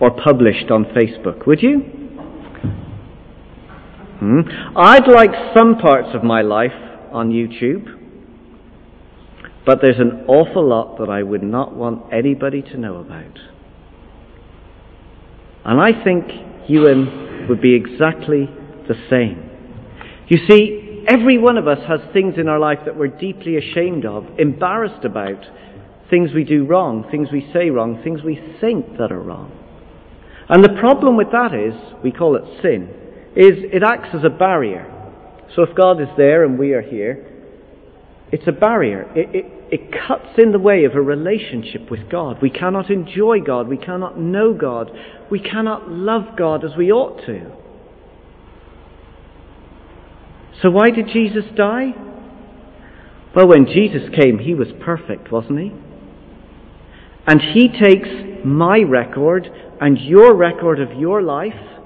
or 0.00 0.10
published 0.10 0.72
on 0.72 0.84
Facebook? 0.86 1.46
Would 1.46 1.62
you? 1.62 1.78
Hmm? 4.18 4.40
I'd 4.76 5.06
like 5.06 5.30
some 5.56 5.76
parts 5.78 6.08
of 6.14 6.24
my 6.24 6.42
life 6.42 6.72
on 7.12 7.30
YouTube, 7.30 7.86
but 9.64 9.78
there's 9.80 10.00
an 10.00 10.24
awful 10.26 10.68
lot 10.68 10.98
that 10.98 11.08
I 11.08 11.22
would 11.22 11.44
not 11.44 11.74
want 11.74 12.12
anybody 12.12 12.62
to 12.62 12.76
know 12.76 12.96
about. 12.96 13.38
And 15.64 15.80
I 15.80 16.02
think 16.02 16.24
Ewan 16.68 17.46
would 17.48 17.60
be 17.60 17.74
exactly 17.74 18.46
the 18.88 18.94
same. 19.08 19.50
You 20.28 20.38
see, 20.48 21.04
every 21.08 21.38
one 21.38 21.56
of 21.56 21.68
us 21.68 21.78
has 21.86 22.00
things 22.12 22.34
in 22.38 22.48
our 22.48 22.58
life 22.58 22.80
that 22.84 22.96
we're 22.96 23.08
deeply 23.08 23.56
ashamed 23.56 24.04
of, 24.04 24.26
embarrassed 24.38 25.04
about, 25.04 25.44
things 26.10 26.30
we 26.34 26.44
do 26.44 26.66
wrong, 26.66 27.06
things 27.10 27.28
we 27.32 27.48
say 27.52 27.70
wrong, 27.70 28.00
things 28.02 28.22
we 28.22 28.40
think 28.60 28.98
that 28.98 29.10
are 29.10 29.20
wrong. 29.20 29.50
And 30.48 30.62
the 30.62 30.76
problem 30.80 31.16
with 31.16 31.30
that 31.32 31.54
is, 31.54 31.74
we 32.02 32.12
call 32.12 32.36
it 32.36 32.42
sin, 32.62 32.88
is 33.34 33.54
it 33.72 33.82
acts 33.82 34.14
as 34.14 34.24
a 34.24 34.28
barrier. 34.28 34.88
So 35.54 35.62
if 35.62 35.74
God 35.76 36.00
is 36.00 36.08
there 36.16 36.44
and 36.44 36.58
we 36.58 36.72
are 36.72 36.82
here, 36.82 37.28
it's 38.30 38.46
a 38.46 38.52
barrier. 38.52 39.10
It, 39.14 39.34
it, 39.34 39.46
it 39.70 39.92
cuts 40.06 40.38
in 40.38 40.52
the 40.52 40.58
way 40.58 40.84
of 40.84 40.94
a 40.94 41.00
relationship 41.00 41.90
with 41.90 42.10
God. 42.10 42.40
We 42.42 42.50
cannot 42.50 42.90
enjoy 42.90 43.40
God. 43.40 43.68
We 43.68 43.76
cannot 43.76 44.18
know 44.18 44.54
God. 44.54 44.90
We 45.32 45.40
cannot 45.40 45.88
love 45.88 46.36
God 46.36 46.62
as 46.62 46.72
we 46.76 46.92
ought 46.92 47.24
to. 47.24 47.50
So 50.60 50.70
why 50.70 50.90
did 50.90 51.06
Jesus 51.10 51.44
die? 51.56 51.92
Well, 53.34 53.48
when 53.48 53.64
Jesus 53.64 54.02
came, 54.14 54.40
he 54.40 54.52
was 54.52 54.68
perfect, 54.84 55.32
wasn't 55.32 55.58
he? 55.58 55.72
And 57.26 57.40
he 57.40 57.68
takes 57.68 58.10
my 58.44 58.80
record 58.80 59.48
and 59.80 59.98
your 59.98 60.34
record 60.36 60.78
of 60.78 61.00
your 61.00 61.22
life, 61.22 61.80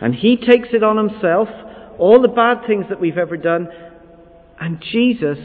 and 0.00 0.14
he 0.14 0.36
takes 0.36 0.68
it 0.72 0.84
on 0.84 0.96
himself, 0.96 1.48
all 1.98 2.22
the 2.22 2.28
bad 2.28 2.68
things 2.68 2.84
that 2.88 3.00
we've 3.00 3.18
ever 3.18 3.36
done, 3.36 3.66
and 4.60 4.80
Jesus 4.92 5.38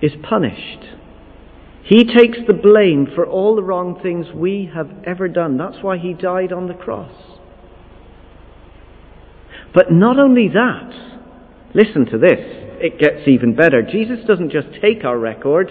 is 0.00 0.12
punished. 0.22 0.84
He 1.86 2.02
takes 2.02 2.38
the 2.46 2.52
blame 2.52 3.06
for 3.14 3.24
all 3.24 3.54
the 3.54 3.62
wrong 3.62 4.00
things 4.02 4.26
we 4.34 4.68
have 4.74 4.90
ever 5.06 5.28
done. 5.28 5.56
That's 5.56 5.82
why 5.82 5.98
he 5.98 6.14
died 6.14 6.52
on 6.52 6.66
the 6.66 6.74
cross. 6.74 7.12
But 9.72 9.92
not 9.92 10.18
only 10.18 10.48
that, 10.48 10.90
listen 11.74 12.06
to 12.06 12.18
this, 12.18 12.40
it 12.80 12.98
gets 12.98 13.28
even 13.28 13.54
better. 13.54 13.82
Jesus 13.82 14.18
doesn't 14.26 14.50
just 14.50 14.66
take 14.82 15.04
our 15.04 15.16
record. 15.16 15.70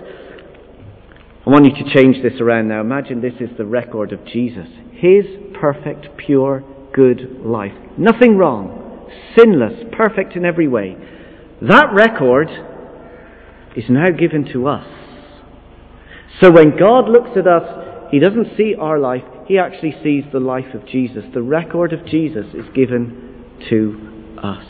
I 1.45 1.49
want 1.49 1.65
you 1.65 1.83
to 1.83 1.93
change 1.93 2.23
this 2.23 2.39
around 2.39 2.69
now. 2.69 2.79
Imagine 2.79 3.19
this 3.19 3.41
is 3.41 3.49
the 3.57 3.65
record 3.65 4.13
of 4.13 4.25
Jesus. 4.25 4.67
His 4.93 5.25
perfect, 5.59 6.15
pure, 6.15 6.63
good 6.93 7.41
life. 7.43 7.73
Nothing 7.97 8.37
wrong. 8.37 9.11
Sinless, 9.37 9.91
perfect 9.91 10.37
in 10.37 10.45
every 10.45 10.69
way. 10.69 10.95
That 11.61 11.93
record 11.93 12.47
is 13.75 13.83
now 13.89 14.11
given 14.11 14.45
to 14.53 14.67
us. 14.67 15.04
So 16.41 16.51
when 16.51 16.77
God 16.77 17.07
looks 17.09 17.37
at 17.37 17.47
us, 17.47 18.11
He 18.11 18.19
doesn't 18.19 18.57
see 18.57 18.75
our 18.75 18.99
life, 18.99 19.23
he 19.47 19.59
actually 19.59 19.95
sees 20.03 20.23
the 20.31 20.39
life 20.39 20.73
of 20.73 20.87
Jesus. 20.87 21.23
The 21.33 21.41
record 21.41 21.93
of 21.93 22.05
Jesus 22.05 22.45
is 22.53 22.65
given 22.73 23.45
to 23.69 24.39
us. 24.41 24.65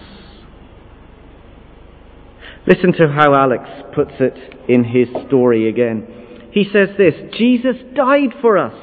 Listen 2.67 2.91
to 2.93 3.07
how 3.07 3.34
Alex 3.34 3.63
puts 3.93 4.13
it 4.19 4.34
in 4.67 4.84
his 4.84 5.07
story 5.27 5.69
again. 5.69 6.50
He 6.51 6.65
says 6.72 6.89
this 6.98 7.13
Jesus 7.38 7.75
died 7.95 8.34
for 8.41 8.57
us. 8.57 8.74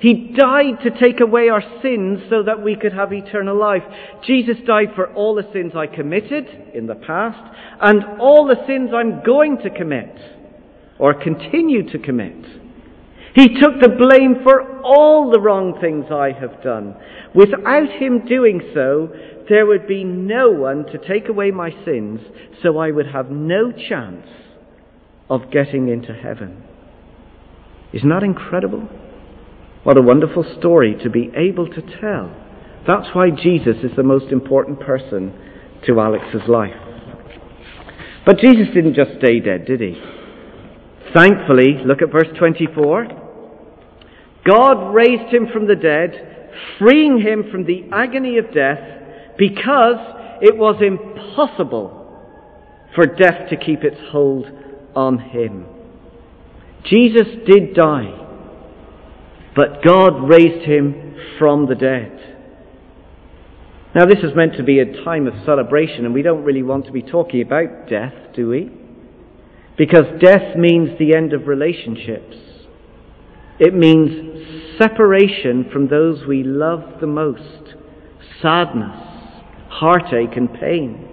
He 0.00 0.34
died 0.36 0.82
to 0.82 0.90
take 0.90 1.20
away 1.20 1.48
our 1.48 1.62
sins 1.80 2.20
so 2.28 2.42
that 2.42 2.62
we 2.62 2.76
could 2.76 2.92
have 2.92 3.12
eternal 3.12 3.56
life. 3.56 3.82
Jesus 4.26 4.56
died 4.66 4.88
for 4.94 5.12
all 5.14 5.34
the 5.34 5.48
sins 5.52 5.72
I 5.76 5.86
committed 5.86 6.46
in 6.74 6.86
the 6.86 6.94
past 6.94 7.54
and 7.80 8.20
all 8.20 8.46
the 8.46 8.66
sins 8.66 8.90
I'm 8.94 9.22
going 9.22 9.58
to 9.58 9.70
commit 9.70 10.14
or 11.04 11.12
continue 11.12 11.86
to 11.86 11.98
commit. 11.98 12.46
He 13.34 13.48
took 13.60 13.78
the 13.78 13.94
blame 13.94 14.36
for 14.42 14.80
all 14.80 15.30
the 15.30 15.38
wrong 15.38 15.78
things 15.78 16.06
I 16.10 16.32
have 16.32 16.62
done. 16.62 16.96
Without 17.34 17.90
him 18.00 18.24
doing 18.24 18.62
so, 18.72 19.10
there 19.46 19.66
would 19.66 19.86
be 19.86 20.02
no 20.02 20.50
one 20.50 20.86
to 20.86 20.96
take 20.96 21.28
away 21.28 21.50
my 21.50 21.72
sins, 21.84 22.20
so 22.62 22.78
I 22.78 22.90
would 22.90 23.08
have 23.08 23.30
no 23.30 23.70
chance 23.70 24.26
of 25.28 25.50
getting 25.50 25.90
into 25.90 26.14
heaven. 26.14 26.64
Isn't 27.92 28.08
that 28.08 28.22
incredible? 28.22 28.88
What 29.82 29.98
a 29.98 30.02
wonderful 30.02 30.46
story 30.58 30.96
to 31.02 31.10
be 31.10 31.30
able 31.36 31.68
to 31.68 31.82
tell. 32.00 32.34
That's 32.86 33.14
why 33.14 33.28
Jesus 33.28 33.76
is 33.84 33.94
the 33.94 34.02
most 34.02 34.32
important 34.32 34.80
person 34.80 35.38
to 35.86 36.00
Alex's 36.00 36.48
life. 36.48 36.80
But 38.24 38.38
Jesus 38.38 38.68
didn't 38.72 38.94
just 38.94 39.18
stay 39.18 39.40
dead, 39.40 39.66
did 39.66 39.82
he? 39.82 40.22
Thankfully, 41.14 41.78
look 41.86 42.02
at 42.02 42.10
verse 42.10 42.28
24. 42.36 43.06
God 44.44 44.92
raised 44.92 45.32
him 45.32 45.46
from 45.52 45.68
the 45.68 45.76
dead, 45.76 46.50
freeing 46.78 47.20
him 47.20 47.44
from 47.50 47.64
the 47.64 47.84
agony 47.92 48.36
of 48.38 48.52
death 48.52 48.80
because 49.38 49.96
it 50.42 50.56
was 50.56 50.82
impossible 50.82 52.00
for 52.94 53.06
death 53.06 53.48
to 53.50 53.56
keep 53.56 53.84
its 53.84 53.96
hold 54.10 54.46
on 54.96 55.18
him. 55.18 55.66
Jesus 56.84 57.26
did 57.46 57.74
die, 57.74 58.12
but 59.54 59.82
God 59.84 60.28
raised 60.28 60.66
him 60.66 61.16
from 61.38 61.66
the 61.66 61.74
dead. 61.74 62.10
Now, 63.94 64.06
this 64.06 64.18
is 64.18 64.34
meant 64.34 64.56
to 64.56 64.64
be 64.64 64.80
a 64.80 65.04
time 65.04 65.28
of 65.28 65.34
celebration, 65.46 66.04
and 66.04 66.12
we 66.12 66.22
don't 66.22 66.44
really 66.44 66.64
want 66.64 66.86
to 66.86 66.92
be 66.92 67.02
talking 67.02 67.40
about 67.40 67.88
death, 67.88 68.12
do 68.34 68.48
we? 68.48 68.83
Because 69.76 70.04
death 70.20 70.56
means 70.56 70.98
the 70.98 71.14
end 71.14 71.32
of 71.32 71.48
relationships. 71.48 72.36
It 73.58 73.74
means 73.74 74.78
separation 74.78 75.68
from 75.72 75.88
those 75.88 76.26
we 76.26 76.42
love 76.42 77.00
the 77.00 77.06
most, 77.06 77.74
sadness, 78.40 78.96
heartache, 79.68 80.36
and 80.36 80.52
pain. 80.52 81.08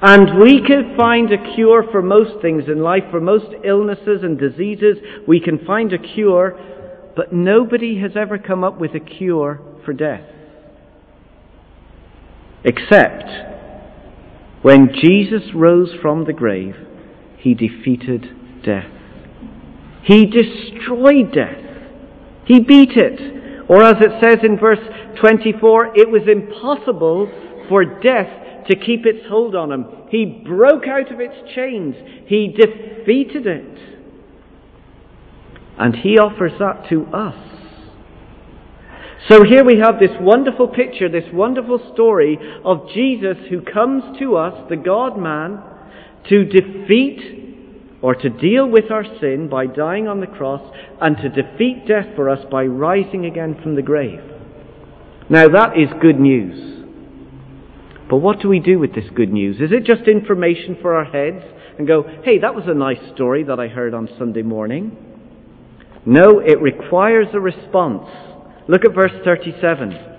And 0.00 0.40
we 0.40 0.62
can 0.64 0.96
find 0.96 1.32
a 1.32 1.54
cure 1.54 1.84
for 1.90 2.02
most 2.02 2.40
things 2.40 2.64
in 2.68 2.80
life, 2.80 3.02
for 3.10 3.20
most 3.20 3.52
illnesses 3.64 4.22
and 4.22 4.38
diseases. 4.38 4.96
We 5.26 5.40
can 5.40 5.64
find 5.64 5.92
a 5.92 5.98
cure, 5.98 6.58
but 7.16 7.32
nobody 7.32 8.00
has 8.00 8.12
ever 8.16 8.38
come 8.38 8.62
up 8.62 8.80
with 8.80 8.94
a 8.94 9.00
cure 9.00 9.60
for 9.84 9.92
death. 9.92 10.22
Except 12.64 13.24
when 14.62 14.90
Jesus 15.00 15.42
rose 15.54 15.90
from 16.00 16.24
the 16.24 16.32
grave, 16.32 16.74
he 17.38 17.54
defeated 17.54 18.62
death. 18.64 18.90
He 20.02 20.26
destroyed 20.26 21.32
death. 21.32 21.64
He 22.44 22.60
beat 22.60 22.92
it. 22.96 23.66
Or 23.68 23.82
as 23.82 23.96
it 24.00 24.22
says 24.22 24.38
in 24.42 24.58
verse 24.58 24.78
24, 25.20 25.98
it 25.98 26.10
was 26.10 26.22
impossible 26.26 27.30
for 27.68 27.84
death 27.84 28.66
to 28.68 28.76
keep 28.76 29.04
its 29.06 29.26
hold 29.28 29.54
on 29.54 29.70
him. 29.70 29.84
He 30.10 30.42
broke 30.46 30.86
out 30.86 31.12
of 31.12 31.20
its 31.20 31.34
chains. 31.54 31.94
He 32.26 32.48
defeated 32.48 33.46
it. 33.46 33.78
And 35.78 35.94
he 35.94 36.18
offers 36.18 36.52
that 36.58 36.88
to 36.88 37.04
us. 37.06 37.36
So 39.28 39.44
here 39.44 39.64
we 39.64 39.78
have 39.78 40.00
this 40.00 40.16
wonderful 40.20 40.68
picture, 40.68 41.08
this 41.08 41.30
wonderful 41.32 41.90
story 41.92 42.38
of 42.64 42.88
Jesus 42.94 43.36
who 43.50 43.60
comes 43.60 44.18
to 44.18 44.36
us, 44.36 44.54
the 44.70 44.76
God 44.76 45.18
man, 45.18 45.62
to 46.28 46.44
defeat 46.44 47.38
or 48.00 48.14
to 48.14 48.28
deal 48.28 48.68
with 48.68 48.90
our 48.90 49.04
sin 49.20 49.48
by 49.48 49.66
dying 49.66 50.06
on 50.06 50.20
the 50.20 50.26
cross 50.26 50.62
and 51.00 51.16
to 51.16 51.28
defeat 51.28 51.86
death 51.86 52.06
for 52.14 52.30
us 52.30 52.44
by 52.50 52.64
rising 52.64 53.26
again 53.26 53.58
from 53.62 53.74
the 53.74 53.82
grave. 53.82 54.20
Now 55.28 55.48
that 55.48 55.76
is 55.76 55.88
good 56.00 56.20
news. 56.20 56.76
But 58.08 58.18
what 58.18 58.40
do 58.40 58.48
we 58.48 58.60
do 58.60 58.78
with 58.78 58.94
this 58.94 59.10
good 59.14 59.32
news? 59.32 59.56
Is 59.60 59.72
it 59.72 59.84
just 59.84 60.08
information 60.08 60.78
for 60.80 60.94
our 60.94 61.04
heads 61.04 61.44
and 61.78 61.86
go, 61.86 62.04
hey, 62.24 62.38
that 62.38 62.54
was 62.54 62.64
a 62.66 62.74
nice 62.74 63.14
story 63.14 63.44
that 63.44 63.60
I 63.60 63.68
heard 63.68 63.92
on 63.92 64.08
Sunday 64.18 64.42
morning? 64.42 64.96
No, 66.06 66.38
it 66.38 66.60
requires 66.62 67.26
a 67.34 67.40
response. 67.40 68.08
Look 68.68 68.84
at 68.84 68.94
verse 68.94 69.12
37 69.24 70.17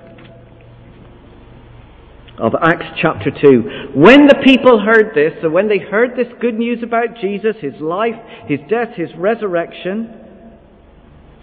of 2.39 2.54
Acts 2.62 2.97
chapter 3.02 3.32
2. 3.32 3.91
When 3.95 4.28
the 4.28 4.41
people 4.43 4.80
heard 4.80 5.13
this, 5.13 5.34
so 5.41 5.49
when 5.49 5.67
they 5.67 5.80
heard 5.80 6.15
this 6.15 6.32
good 6.39 6.58
news 6.58 6.80
about 6.84 7.17
Jesus, 7.19 7.56
his 7.60 7.80
life, 7.82 8.15
his 8.47 8.60
death, 8.69 8.95
his 8.95 9.10
resurrection, 9.17 10.13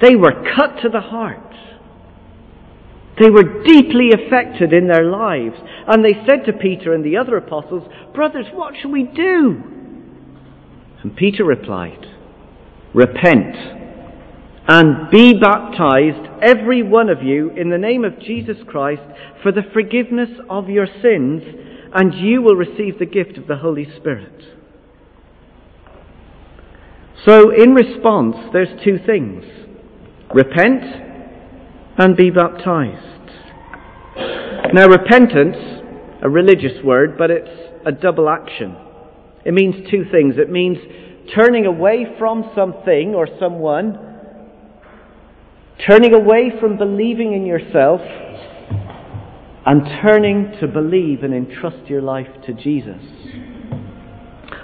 they 0.01 0.17
were 0.17 0.45
cut 0.57 0.81
to 0.83 0.89
the 0.89 1.01
heart. 1.01 1.43
They 3.21 3.31
were 3.31 3.63
deeply 3.65 4.11
affected 4.13 4.73
in 4.73 4.89
their 4.89 5.05
lives. 5.05 5.57
And 5.87 6.05
they 6.05 6.15
said 6.27 6.45
to 6.47 6.53
Peter 6.53 6.93
and 6.93 7.05
the 7.05 7.17
other 7.17 7.37
apostles, 7.37 7.89
Brothers, 8.15 8.47
what 8.53 8.75
shall 8.81 8.91
we 8.91 9.05
do? 9.05 9.63
And 11.03 11.17
Peter 11.17 11.45
replied, 11.45 12.05
Repent 12.95 13.76
and 14.69 15.11
be 15.11 15.33
baptized, 15.39 16.29
every 16.43 16.83
one 16.83 17.09
of 17.09 17.23
you, 17.23 17.51
in 17.51 17.71
the 17.71 17.79
name 17.79 18.05
of 18.05 18.19
Jesus 18.19 18.57
Christ 18.67 19.03
for 19.43 19.53
the 19.53 19.63
forgiveness 19.73 20.31
of 20.51 20.69
your 20.69 20.87
sins, 20.87 21.43
and 21.95 22.13
you 22.15 22.43
will 22.43 22.57
receive 22.57 22.99
the 22.99 23.07
gift 23.07 23.39
of 23.39 23.47
the 23.47 23.57
Holy 23.57 23.87
Spirit. 23.97 24.43
So, 27.25 27.51
in 27.51 27.75
response, 27.75 28.37
there's 28.53 28.83
two 28.85 28.99
things 29.07 29.45
repent 30.35 30.83
and 31.99 32.17
be 32.17 32.31
baptized. 32.31 33.31
Now, 34.75 34.89
repentance, 34.89 35.57
a 36.23 36.29
religious 36.29 36.83
word, 36.85 37.17
but 37.17 37.31
it's 37.31 37.49
a 37.87 37.93
double 37.93 38.29
action. 38.29 38.77
It 39.45 39.55
means 39.55 39.89
two 39.89 40.05
things. 40.11 40.35
It 40.39 40.51
means 40.51 40.79
turning 41.35 41.67
away 41.67 42.07
from 42.19 42.51
something 42.55 43.15
or 43.15 43.29
someone 43.39 44.06
Turning 45.85 46.15
away 46.15 46.51
from 46.59 46.79
believing 46.79 47.35
in 47.35 47.45
yourself 47.45 48.01
and 49.67 49.83
turning 50.01 50.53
to 50.61 50.67
believe 50.67 51.23
and 51.23 51.35
entrust 51.35 51.89
your 51.89 52.01
life 52.01 52.29
to 52.47 52.55
Jesus. 52.55 53.03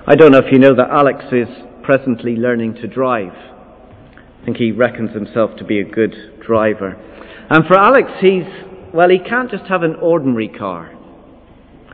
I 0.07 0.15
don't 0.15 0.33
know 0.33 0.39
if 0.39 0.51
you 0.51 0.59
know 0.59 0.75
that 0.75 0.89
Alex 0.91 1.25
is 1.31 1.49
presently 1.83 2.37
learning 2.37 2.75
to 2.77 2.87
drive. 2.87 3.35
I 3.35 4.45
think 4.45 4.57
he 4.57 4.73
reckons 4.73 5.13
himself 5.13 5.57
to 5.59 5.65
be 5.65 5.81
a 5.81 5.85
good 5.85 6.41
driver. 6.45 6.97
And 7.51 7.67
for 7.67 7.79
Alex, 7.79 8.11
he's, 8.21 8.45
well, 8.95 9.11
he 9.11 9.19
can't 9.19 9.51
just 9.51 9.65
have 9.65 9.83
an 9.83 9.97
ordinary 9.97 10.49
car. 10.49 10.97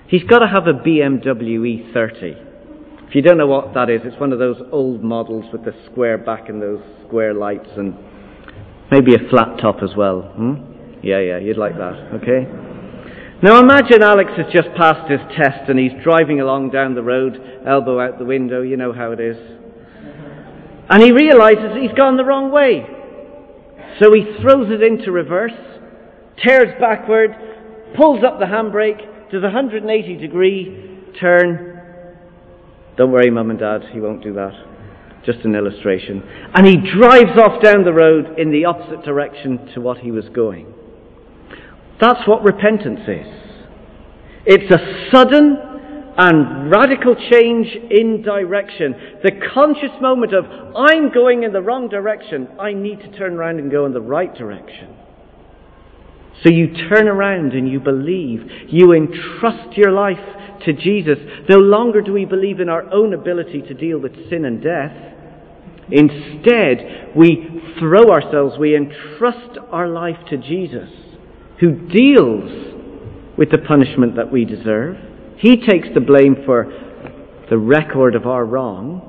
He's 0.06 0.22
got 0.22 0.38
to 0.38 0.46
have 0.46 0.66
a 0.66 0.72
BMW 0.72 1.92
E30. 1.92 3.08
If 3.08 3.14
you 3.14 3.22
don't 3.22 3.38
know 3.38 3.46
what 3.46 3.74
that 3.74 3.90
is, 3.90 4.02
it's 4.04 4.20
one 4.20 4.32
of 4.32 4.38
those 4.38 4.60
old 4.70 5.02
models 5.02 5.46
with 5.52 5.64
the 5.64 5.74
square 5.90 6.18
back 6.18 6.48
and 6.48 6.62
those 6.62 6.82
square 7.06 7.34
lights 7.34 7.68
and 7.76 7.94
Maybe 8.90 9.14
a 9.14 9.28
flat 9.30 9.58
top 9.60 9.82
as 9.82 9.90
well. 9.96 10.22
Hmm? 10.22 10.54
Yeah, 11.02 11.20
yeah, 11.20 11.38
you'd 11.38 11.58
like 11.58 11.76
that, 11.76 12.20
okay? 12.22 12.46
Now 13.40 13.60
imagine 13.60 14.02
Alex 14.02 14.32
has 14.36 14.46
just 14.52 14.74
passed 14.76 15.08
his 15.10 15.20
test 15.36 15.68
and 15.68 15.78
he's 15.78 15.92
driving 16.02 16.40
along 16.40 16.70
down 16.70 16.94
the 16.94 17.02
road, 17.02 17.38
elbow 17.66 18.00
out 18.00 18.18
the 18.18 18.24
window, 18.24 18.62
you 18.62 18.76
know 18.76 18.92
how 18.92 19.12
it 19.12 19.20
is. 19.20 19.36
And 20.90 21.02
he 21.02 21.12
realizes 21.12 21.76
he's 21.80 21.96
gone 21.96 22.16
the 22.16 22.24
wrong 22.24 22.50
way. 22.50 22.84
So 24.00 24.12
he 24.12 24.24
throws 24.40 24.70
it 24.70 24.82
into 24.82 25.12
reverse, 25.12 25.52
tears 26.44 26.74
backward, 26.80 27.30
pulls 27.96 28.24
up 28.24 28.38
the 28.38 28.46
handbrake, 28.46 29.30
does 29.30 29.42
a 29.42 29.52
180 29.52 30.16
degree 30.16 31.12
turn. 31.20 31.80
Don't 32.96 33.12
worry, 33.12 33.30
Mum 33.30 33.50
and 33.50 33.58
Dad, 33.58 33.82
he 33.92 34.00
won't 34.00 34.22
do 34.22 34.32
that. 34.34 34.52
Just 35.28 35.44
an 35.44 35.54
illustration. 35.54 36.22
And 36.54 36.66
he 36.66 36.76
drives 36.76 37.38
off 37.38 37.62
down 37.62 37.84
the 37.84 37.92
road 37.92 38.38
in 38.38 38.50
the 38.50 38.64
opposite 38.64 39.04
direction 39.04 39.70
to 39.74 39.80
what 39.82 39.98
he 39.98 40.10
was 40.10 40.24
going. 40.30 40.72
That's 42.00 42.26
what 42.26 42.42
repentance 42.42 43.00
is. 43.06 43.26
It's 44.46 44.72
a 44.72 45.10
sudden 45.12 45.58
and 46.16 46.70
radical 46.70 47.14
change 47.30 47.66
in 47.90 48.22
direction. 48.22 48.94
The 49.22 49.32
conscious 49.52 49.92
moment 50.00 50.32
of, 50.32 50.46
I'm 50.74 51.12
going 51.12 51.42
in 51.42 51.52
the 51.52 51.60
wrong 51.60 51.90
direction, 51.90 52.48
I 52.58 52.72
need 52.72 53.00
to 53.00 53.18
turn 53.18 53.34
around 53.34 53.58
and 53.58 53.70
go 53.70 53.84
in 53.84 53.92
the 53.92 54.00
right 54.00 54.34
direction. 54.34 54.96
So 56.42 56.50
you 56.50 56.68
turn 56.88 57.06
around 57.06 57.52
and 57.52 57.68
you 57.68 57.80
believe. 57.80 58.40
You 58.68 58.94
entrust 58.94 59.76
your 59.76 59.92
life 59.92 60.16
to 60.64 60.72
Jesus. 60.72 61.18
No 61.50 61.58
longer 61.58 62.00
do 62.00 62.14
we 62.14 62.24
believe 62.24 62.60
in 62.60 62.70
our 62.70 62.90
own 62.94 63.12
ability 63.12 63.60
to 63.68 63.74
deal 63.74 63.98
with 63.98 64.14
sin 64.30 64.46
and 64.46 64.62
death. 64.62 65.17
Instead, 65.90 67.12
we 67.16 67.62
throw 67.78 68.10
ourselves, 68.10 68.58
we 68.58 68.76
entrust 68.76 69.58
our 69.70 69.88
life 69.88 70.18
to 70.30 70.36
Jesus, 70.36 70.88
who 71.60 71.72
deals 71.88 73.34
with 73.36 73.50
the 73.50 73.58
punishment 73.58 74.16
that 74.16 74.30
we 74.30 74.44
deserve. 74.44 74.96
He 75.38 75.56
takes 75.56 75.88
the 75.94 76.00
blame 76.00 76.36
for 76.44 76.66
the 77.48 77.58
record 77.58 78.14
of 78.14 78.26
our 78.26 78.44
wrong, 78.44 79.04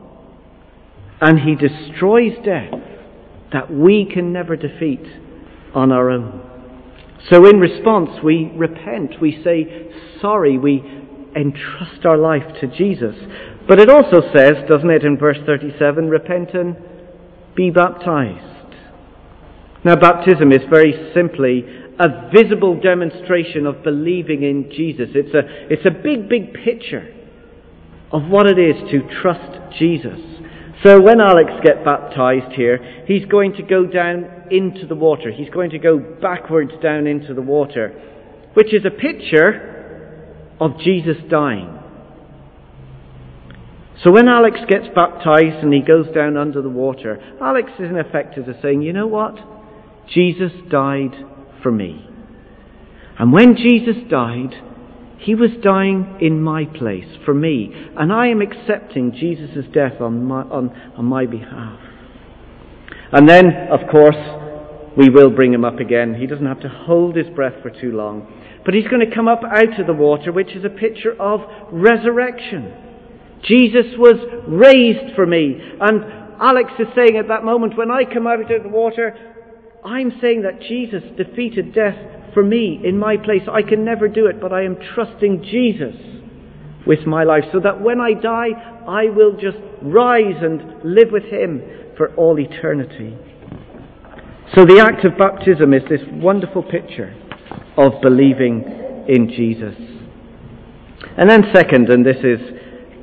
and 1.21 1.39
He 1.39 1.55
destroys 1.55 2.33
death 2.45 2.73
that 3.51 3.73
we 3.73 4.09
can 4.11 4.31
never 4.31 4.55
defeat 4.55 5.03
on 5.73 5.91
our 5.91 6.09
own. 6.09 6.45
So, 7.29 7.45
in 7.49 7.59
response, 7.59 8.11
we 8.23 8.51
repent, 8.55 9.15
we 9.19 9.41
say 9.43 9.89
sorry, 10.21 10.57
we 10.57 10.83
entrust 11.35 12.05
our 12.05 12.17
life 12.17 12.43
to 12.61 12.67
Jesus. 12.67 13.15
But 13.69 13.79
it 13.79 13.87
also 13.87 14.21
says, 14.35 14.67
doesn't 14.67 14.89
it, 14.89 15.05
in 15.05 15.15
verse 15.15 15.37
37, 15.45 16.09
repent 16.09 16.55
and 16.55 16.75
be 17.55 17.69
baptized. 17.69 18.73
Now, 19.85 19.95
baptism 19.95 20.51
is 20.51 20.61
very 20.71 21.11
simply 21.13 21.63
a 21.99 22.31
visible 22.33 22.81
demonstration 22.81 23.67
of 23.67 23.83
believing 23.83 24.41
in 24.41 24.71
Jesus. 24.71 25.09
It's 25.13 25.35
a, 25.35 25.41
it's 25.71 25.85
a 25.85 25.91
big, 25.91 26.27
big 26.27 26.55
picture 26.55 27.13
of 28.11 28.23
what 28.23 28.47
it 28.47 28.57
is 28.57 28.89
to 28.89 29.07
trust 29.21 29.77
Jesus. 29.77 30.19
So 30.83 30.99
when 30.99 31.21
Alex 31.21 31.51
gets 31.63 31.85
baptized 31.85 32.53
here, 32.53 33.03
he's 33.05 33.25
going 33.25 33.53
to 33.53 33.61
go 33.61 33.85
down 33.85 34.47
into 34.49 34.87
the 34.87 34.95
water. 34.95 35.31
He's 35.31 35.49
going 35.51 35.69
to 35.69 35.77
go 35.77 35.99
backwards 35.99 36.71
down 36.81 37.05
into 37.05 37.35
the 37.35 37.41
water, 37.43 37.89
which 38.55 38.73
is 38.73 38.83
a 38.83 38.89
picture 38.89 40.55
of 40.59 40.79
Jesus 40.79 41.17
dying. 41.29 41.78
So 44.03 44.11
when 44.11 44.27
Alex 44.29 44.57
gets 44.67 44.85
baptized 44.95 45.61
and 45.61 45.73
he 45.73 45.81
goes 45.81 46.07
down 46.13 46.37
under 46.37 46.61
the 46.61 46.69
water, 46.69 47.19
Alex 47.41 47.71
is 47.79 47.89
in 47.89 47.97
effect 47.97 48.37
is 48.37 48.45
saying, 48.61 48.81
you 48.81 48.93
know 48.93 49.07
what? 49.07 49.35
Jesus 50.13 50.51
died 50.69 51.11
for 51.61 51.71
me. 51.71 52.07
And 53.17 53.33
when 53.33 53.57
Jesus 53.57 53.97
died, 54.09 54.53
he 55.19 55.35
was 55.35 55.49
dying 55.61 56.17
in 56.21 56.41
my 56.41 56.63
place 56.63 57.17
for 57.25 57.33
me, 57.33 57.73
and 57.97 58.13
I 58.13 58.27
am 58.27 58.41
accepting 58.41 59.11
Jesus' 59.11 59.65
death 59.73 59.99
on 59.99 60.23
my, 60.23 60.43
on, 60.43 60.69
on 60.95 61.03
my 61.03 61.25
behalf. 61.25 61.79
And 63.11 63.27
then, 63.27 63.47
of 63.69 63.89
course, 63.91 64.15
we 64.97 65.09
will 65.09 65.29
bring 65.29 65.53
him 65.53 65.65
up 65.65 65.79
again. 65.79 66.15
He 66.15 66.25
doesn't 66.25 66.45
have 66.45 66.61
to 66.61 66.69
hold 66.69 67.17
his 67.17 67.27
breath 67.35 67.61
for 67.61 67.69
too 67.69 67.91
long. 67.91 68.31
But 68.63 68.73
he's 68.73 68.87
going 68.87 69.07
to 69.07 69.13
come 69.13 69.27
up 69.27 69.41
out 69.43 69.77
of 69.77 69.87
the 69.87 69.93
water, 69.93 70.31
which 70.31 70.51
is 70.51 70.63
a 70.63 70.69
picture 70.69 71.19
of 71.19 71.41
resurrection. 71.69 72.88
Jesus 73.43 73.85
was 73.97 74.15
raised 74.47 75.15
for 75.15 75.25
me. 75.25 75.57
And 75.79 76.03
Alex 76.41 76.71
is 76.79 76.87
saying 76.95 77.17
at 77.17 77.27
that 77.27 77.43
moment, 77.43 77.77
when 77.77 77.91
I 77.91 78.03
come 78.03 78.27
out 78.27 78.39
of 78.39 78.63
the 78.63 78.69
water, 78.69 79.15
I'm 79.83 80.11
saying 80.21 80.43
that 80.43 80.61
Jesus 80.61 81.03
defeated 81.17 81.73
death 81.73 81.97
for 82.33 82.43
me 82.43 82.81
in 82.83 82.97
my 82.97 83.17
place. 83.17 83.41
I 83.51 83.61
can 83.61 83.83
never 83.85 84.07
do 84.07 84.27
it, 84.27 84.41
but 84.41 84.53
I 84.53 84.63
am 84.63 84.77
trusting 84.93 85.43
Jesus 85.43 85.95
with 86.85 87.05
my 87.05 87.23
life 87.23 87.43
so 87.51 87.59
that 87.59 87.81
when 87.81 87.99
I 87.99 88.13
die, 88.13 88.49
I 88.87 89.05
will 89.09 89.33
just 89.33 89.57
rise 89.81 90.41
and 90.41 90.83
live 90.83 91.11
with 91.11 91.23
Him 91.23 91.61
for 91.97 92.13
all 92.15 92.39
eternity. 92.39 93.17
So 94.55 94.65
the 94.65 94.79
act 94.79 95.05
of 95.05 95.17
baptism 95.17 95.73
is 95.73 95.83
this 95.89 96.01
wonderful 96.11 96.63
picture 96.63 97.15
of 97.77 98.01
believing 98.01 98.63
in 99.07 99.29
Jesus. 99.29 99.75
And 101.17 101.29
then, 101.29 101.43
second, 101.53 101.89
and 101.89 102.05
this 102.05 102.17
is 102.23 102.39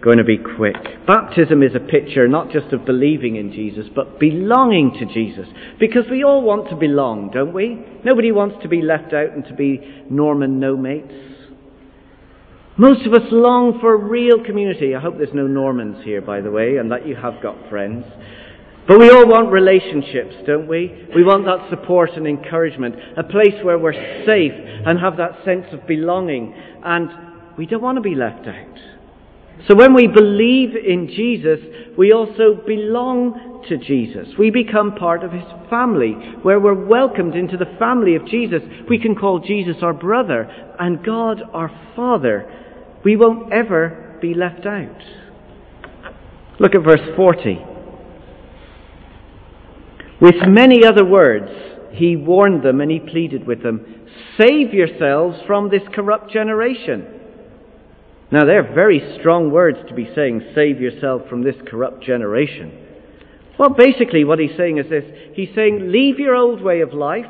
going 0.06 0.18
to 0.18 0.24
be 0.24 0.38
quick. 0.38 0.76
Baptism 1.04 1.64
is 1.64 1.74
a 1.74 1.80
picture 1.80 2.28
not 2.28 2.52
just 2.52 2.72
of 2.72 2.86
believing 2.86 3.34
in 3.34 3.50
Jesus, 3.50 3.86
but 3.92 4.20
belonging 4.20 4.92
to 5.00 5.04
Jesus. 5.12 5.48
Because 5.80 6.04
we 6.08 6.22
all 6.22 6.42
want 6.42 6.70
to 6.70 6.76
belong, 6.76 7.30
don't 7.34 7.52
we? 7.52 7.84
Nobody 8.04 8.30
wants 8.30 8.54
to 8.62 8.68
be 8.68 8.82
left 8.82 9.12
out 9.12 9.32
and 9.32 9.44
to 9.46 9.54
be 9.54 10.04
Norman 10.08 10.60
no 10.60 10.76
mates. 10.76 11.12
Most 12.78 13.04
of 13.04 13.14
us 13.14 13.26
long 13.32 13.80
for 13.80 13.96
real 13.96 14.44
community. 14.44 14.94
I 14.94 15.00
hope 15.00 15.16
there's 15.16 15.34
no 15.34 15.48
Normans 15.48 16.04
here, 16.04 16.20
by 16.20 16.40
the 16.40 16.52
way, 16.52 16.76
and 16.76 16.92
that 16.92 17.04
you 17.04 17.16
have 17.16 17.42
got 17.42 17.68
friends. 17.68 18.04
But 18.86 19.00
we 19.00 19.10
all 19.10 19.26
want 19.26 19.50
relationships, 19.50 20.36
don't 20.46 20.68
we? 20.68 21.08
We 21.16 21.24
want 21.24 21.46
that 21.46 21.68
support 21.68 22.10
and 22.14 22.28
encouragement, 22.28 22.94
a 23.16 23.24
place 23.24 23.58
where 23.64 23.78
we're 23.78 24.24
safe 24.24 24.52
and 24.54 25.00
have 25.00 25.16
that 25.16 25.44
sense 25.44 25.66
of 25.72 25.84
belonging, 25.88 26.54
and 26.84 27.10
we 27.58 27.66
don't 27.66 27.82
want 27.82 27.96
to 27.96 28.02
be 28.02 28.14
left 28.14 28.46
out. 28.46 28.95
So 29.68 29.74
when 29.74 29.94
we 29.94 30.06
believe 30.06 30.76
in 30.76 31.08
Jesus, 31.08 31.58
we 31.96 32.12
also 32.12 32.54
belong 32.66 33.64
to 33.68 33.76
Jesus. 33.78 34.28
We 34.38 34.50
become 34.50 34.94
part 34.94 35.24
of 35.24 35.32
his 35.32 35.44
family, 35.68 36.12
where 36.42 36.60
we're 36.60 36.86
welcomed 36.86 37.34
into 37.34 37.56
the 37.56 37.76
family 37.78 38.14
of 38.14 38.26
Jesus. 38.26 38.62
We 38.88 38.98
can 38.98 39.14
call 39.14 39.40
Jesus 39.40 39.76
our 39.82 39.94
brother 39.94 40.42
and 40.78 41.04
God 41.04 41.42
our 41.52 41.70
Father. 41.96 42.48
We 43.04 43.16
won't 43.16 43.52
ever 43.52 44.18
be 44.20 44.34
left 44.34 44.66
out. 44.66 45.02
Look 46.60 46.74
at 46.74 46.84
verse 46.84 47.14
40. 47.16 47.58
With 50.20 50.36
many 50.46 50.84
other 50.84 51.04
words, 51.04 51.50
he 51.92 52.16
warned 52.16 52.62
them 52.62 52.80
and 52.80 52.90
he 52.90 53.00
pleaded 53.00 53.46
with 53.46 53.62
them, 53.62 54.06
Save 54.38 54.72
yourselves 54.72 55.38
from 55.46 55.70
this 55.70 55.82
corrupt 55.94 56.30
generation. 56.30 57.15
Now, 58.30 58.44
they're 58.44 58.74
very 58.74 59.16
strong 59.20 59.50
words 59.50 59.78
to 59.88 59.94
be 59.94 60.10
saying, 60.14 60.42
save 60.54 60.80
yourself 60.80 61.22
from 61.28 61.42
this 61.42 61.54
corrupt 61.66 62.02
generation. 62.02 62.86
Well, 63.58 63.70
basically, 63.70 64.24
what 64.24 64.38
he's 64.38 64.56
saying 64.56 64.78
is 64.78 64.90
this 64.90 65.04
He's 65.34 65.54
saying, 65.54 65.90
leave 65.90 66.18
your 66.18 66.34
old 66.34 66.60
way 66.60 66.80
of 66.80 66.92
life, 66.92 67.26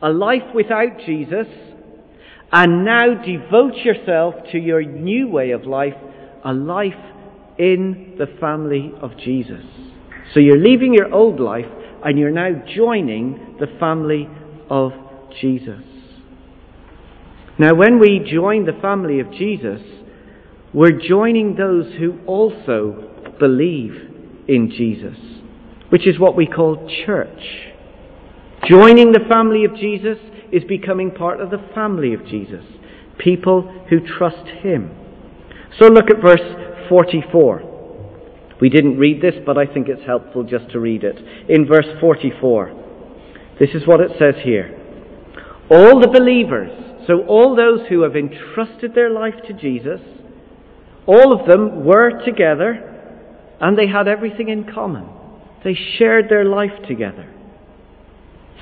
a 0.00 0.10
life 0.10 0.54
without 0.54 0.98
Jesus, 1.04 1.46
and 2.52 2.84
now 2.84 3.14
devote 3.14 3.74
yourself 3.84 4.34
to 4.52 4.58
your 4.58 4.82
new 4.82 5.28
way 5.28 5.50
of 5.50 5.64
life, 5.64 5.94
a 6.44 6.52
life 6.52 6.94
in 7.58 8.14
the 8.18 8.26
family 8.40 8.92
of 9.02 9.16
Jesus. 9.18 9.64
So 10.32 10.40
you're 10.40 10.58
leaving 10.58 10.94
your 10.94 11.12
old 11.12 11.40
life 11.40 11.66
and 12.04 12.18
you're 12.18 12.30
now 12.30 12.50
joining 12.74 13.56
the 13.60 13.66
family 13.78 14.28
of 14.70 14.92
Jesus. 15.40 15.82
Now, 17.60 17.74
when 17.74 17.98
we 17.98 18.26
join 18.26 18.64
the 18.64 18.80
family 18.80 19.20
of 19.20 19.30
Jesus, 19.32 19.82
we're 20.72 20.98
joining 20.98 21.56
those 21.56 21.92
who 21.98 22.18
also 22.26 23.34
believe 23.38 23.92
in 24.48 24.70
Jesus, 24.70 25.18
which 25.90 26.06
is 26.06 26.18
what 26.18 26.34
we 26.34 26.46
call 26.46 26.88
church. 27.04 27.42
Joining 28.66 29.12
the 29.12 29.26
family 29.28 29.66
of 29.66 29.76
Jesus 29.76 30.16
is 30.50 30.64
becoming 30.64 31.10
part 31.10 31.42
of 31.42 31.50
the 31.50 31.62
family 31.74 32.14
of 32.14 32.24
Jesus, 32.24 32.64
people 33.18 33.70
who 33.90 34.00
trust 34.00 34.48
Him. 34.62 34.90
So 35.78 35.88
look 35.88 36.08
at 36.08 36.22
verse 36.22 36.88
44. 36.88 38.56
We 38.58 38.70
didn't 38.70 38.96
read 38.96 39.20
this, 39.20 39.34
but 39.44 39.58
I 39.58 39.66
think 39.66 39.86
it's 39.88 40.06
helpful 40.06 40.44
just 40.44 40.70
to 40.70 40.80
read 40.80 41.04
it. 41.04 41.18
In 41.50 41.66
verse 41.66 41.88
44, 42.00 43.54
this 43.60 43.74
is 43.74 43.86
what 43.86 44.00
it 44.00 44.12
says 44.18 44.36
here 44.42 44.79
All 45.70 46.00
the 46.00 46.08
believers 46.08 46.90
so, 47.10 47.24
all 47.26 47.56
those 47.56 47.88
who 47.88 48.02
have 48.02 48.14
entrusted 48.14 48.94
their 48.94 49.10
life 49.10 49.34
to 49.46 49.52
Jesus, 49.52 50.00
all 51.06 51.32
of 51.32 51.48
them 51.48 51.84
were 51.84 52.22
together 52.24 52.86
and 53.60 53.76
they 53.76 53.88
had 53.88 54.06
everything 54.06 54.48
in 54.48 54.72
common. 54.72 55.08
They 55.64 55.74
shared 55.74 56.28
their 56.28 56.44
life 56.44 56.86
together. 56.86 57.28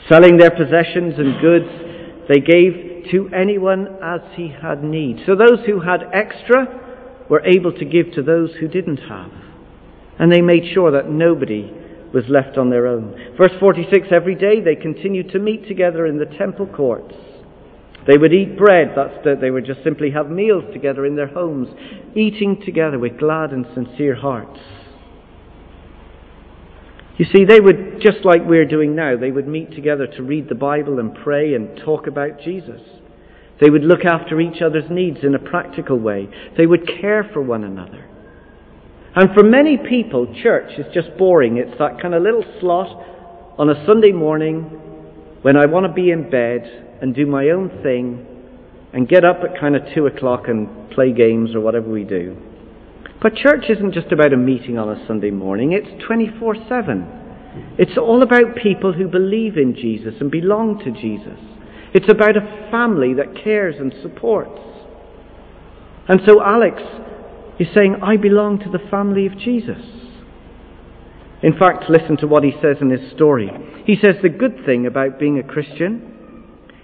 Selling 0.08 0.38
their 0.38 0.50
possessions 0.50 1.14
and 1.18 1.40
goods, 1.42 1.68
they 2.28 2.40
gave 2.40 3.10
to 3.10 3.28
anyone 3.34 3.98
as 4.02 4.20
he 4.34 4.48
had 4.48 4.82
need. 4.82 5.24
So, 5.26 5.34
those 5.34 5.66
who 5.66 5.80
had 5.80 6.08
extra 6.12 7.26
were 7.28 7.44
able 7.44 7.72
to 7.72 7.84
give 7.84 8.12
to 8.12 8.22
those 8.22 8.50
who 8.60 8.68
didn't 8.68 9.00
have. 9.08 9.30
And 10.18 10.32
they 10.32 10.40
made 10.40 10.72
sure 10.72 10.90
that 10.92 11.10
nobody 11.10 11.70
was 12.12 12.24
left 12.28 12.56
on 12.56 12.70
their 12.70 12.86
own. 12.86 13.34
Verse 13.36 13.52
46 13.60 14.08
Every 14.10 14.34
day 14.34 14.60
they 14.60 14.76
continued 14.76 15.30
to 15.30 15.38
meet 15.38 15.68
together 15.68 16.06
in 16.06 16.18
the 16.18 16.26
temple 16.26 16.66
courts 16.66 17.14
they 18.08 18.16
would 18.16 18.32
eat 18.32 18.56
bread, 18.56 18.92
that's 18.96 19.22
the, 19.22 19.36
they 19.38 19.50
would 19.50 19.66
just 19.66 19.84
simply 19.84 20.10
have 20.12 20.30
meals 20.30 20.64
together 20.72 21.04
in 21.04 21.14
their 21.14 21.26
homes, 21.26 21.68
eating 22.16 22.62
together 22.64 22.98
with 22.98 23.18
glad 23.18 23.50
and 23.50 23.66
sincere 23.74 24.14
hearts. 24.14 24.58
You 27.18 27.26
see, 27.26 27.44
they 27.44 27.60
would, 27.60 28.00
just 28.00 28.24
like 28.24 28.40
we're 28.46 28.64
doing 28.64 28.94
now, 28.96 29.18
they 29.18 29.30
would 29.30 29.46
meet 29.46 29.72
together 29.72 30.06
to 30.06 30.22
read 30.22 30.48
the 30.48 30.54
Bible 30.54 30.98
and 31.00 31.14
pray 31.14 31.52
and 31.52 31.76
talk 31.84 32.06
about 32.06 32.40
Jesus. 32.40 32.80
They 33.60 33.68
would 33.68 33.84
look 33.84 34.06
after 34.06 34.40
each 34.40 34.62
other's 34.62 34.88
needs 34.88 35.18
in 35.22 35.34
a 35.34 35.38
practical 35.38 35.98
way. 35.98 36.30
They 36.56 36.64
would 36.64 36.88
care 36.88 37.28
for 37.30 37.42
one 37.42 37.64
another. 37.64 38.08
And 39.18 39.34
for 39.34 39.42
many 39.42 39.76
people, 39.76 40.32
church 40.44 40.78
is 40.78 40.86
just 40.94 41.08
boring. 41.18 41.56
It's 41.56 41.76
that 41.80 42.00
kind 42.00 42.14
of 42.14 42.22
little 42.22 42.44
slot 42.60 43.04
on 43.58 43.68
a 43.68 43.84
Sunday 43.84 44.12
morning 44.12 44.62
when 45.42 45.56
I 45.56 45.66
want 45.66 45.86
to 45.86 45.92
be 45.92 46.12
in 46.12 46.30
bed 46.30 46.62
and 47.02 47.16
do 47.16 47.26
my 47.26 47.48
own 47.48 47.68
thing 47.82 48.24
and 48.92 49.08
get 49.08 49.24
up 49.24 49.38
at 49.42 49.58
kind 49.58 49.74
of 49.74 49.82
two 49.92 50.06
o'clock 50.06 50.44
and 50.46 50.88
play 50.92 51.12
games 51.12 51.52
or 51.52 51.60
whatever 51.60 51.90
we 51.90 52.04
do. 52.04 52.36
But 53.20 53.34
church 53.34 53.64
isn't 53.68 53.92
just 53.92 54.12
about 54.12 54.32
a 54.32 54.36
meeting 54.36 54.78
on 54.78 54.88
a 54.88 55.04
Sunday 55.08 55.32
morning, 55.32 55.72
it's 55.72 56.04
24 56.06 56.54
7. 56.68 57.74
It's 57.76 57.98
all 57.98 58.22
about 58.22 58.54
people 58.62 58.92
who 58.92 59.08
believe 59.08 59.56
in 59.56 59.74
Jesus 59.74 60.14
and 60.20 60.30
belong 60.30 60.78
to 60.84 60.92
Jesus. 60.92 61.40
It's 61.92 62.08
about 62.08 62.36
a 62.36 62.68
family 62.70 63.14
that 63.14 63.42
cares 63.42 63.80
and 63.80 63.92
supports. 64.00 64.60
And 66.06 66.20
so 66.24 66.40
Alex 66.40 66.80
is 67.58 67.68
saying, 67.74 67.96
I 68.02 68.16
belong 68.16 68.60
to 68.60 68.70
the 68.70 68.88
family 68.90 69.26
of 69.26 69.38
Jesus. 69.38 69.82
In 71.42 71.56
fact, 71.56 71.88
listen 71.88 72.16
to 72.18 72.26
what 72.26 72.44
he 72.44 72.52
says 72.62 72.78
in 72.80 72.90
his 72.90 73.12
story. 73.12 73.50
He 73.84 73.96
says 73.96 74.16
the 74.22 74.28
good 74.28 74.64
thing 74.66 74.86
about 74.86 75.18
being 75.18 75.38
a 75.38 75.42
Christian 75.42 76.14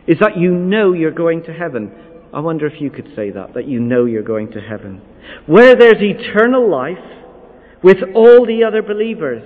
is 0.06 0.18
that 0.20 0.36
you 0.36 0.52
know 0.52 0.92
you're 0.92 1.10
going 1.10 1.42
to 1.44 1.52
heaven. 1.52 1.92
I 2.32 2.40
wonder 2.40 2.66
if 2.66 2.80
you 2.80 2.90
could 2.90 3.12
say 3.16 3.30
that, 3.30 3.54
that 3.54 3.66
you 3.66 3.80
know 3.80 4.04
you're 4.04 4.22
going 4.22 4.52
to 4.52 4.60
heaven. 4.60 5.00
Where 5.46 5.74
there's 5.74 6.00
eternal 6.00 6.70
life 6.70 6.98
with 7.82 7.98
all 8.14 8.46
the 8.46 8.64
other 8.64 8.82
believers. 8.82 9.42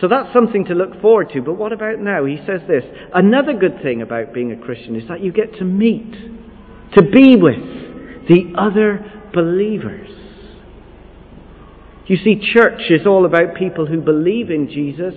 So 0.00 0.08
that's 0.08 0.32
something 0.32 0.64
to 0.66 0.74
look 0.74 1.00
forward 1.00 1.30
to. 1.30 1.42
But 1.42 1.54
what 1.54 1.72
about 1.72 1.98
now? 1.98 2.24
He 2.24 2.36
says 2.46 2.60
this 2.68 2.84
Another 3.14 3.54
good 3.54 3.82
thing 3.82 4.02
about 4.02 4.34
being 4.34 4.52
a 4.52 4.56
Christian 4.56 4.96
is 4.96 5.08
that 5.08 5.20
you 5.20 5.32
get 5.32 5.54
to 5.54 5.64
meet, 5.64 6.12
to 6.94 7.02
be 7.02 7.36
with 7.36 8.28
the 8.28 8.52
other 8.58 9.10
believers. 9.32 10.25
You 12.06 12.16
see, 12.16 12.52
church 12.54 12.82
is 12.90 13.06
all 13.06 13.26
about 13.26 13.56
people 13.56 13.86
who 13.86 14.00
believe 14.00 14.50
in 14.50 14.68
Jesus 14.68 15.14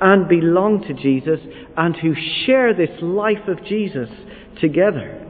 and 0.00 0.28
belong 0.28 0.82
to 0.86 0.94
Jesus 0.94 1.40
and 1.76 1.96
who 1.96 2.14
share 2.46 2.72
this 2.74 3.02
life 3.02 3.48
of 3.48 3.64
Jesus 3.64 4.08
together. 4.60 5.24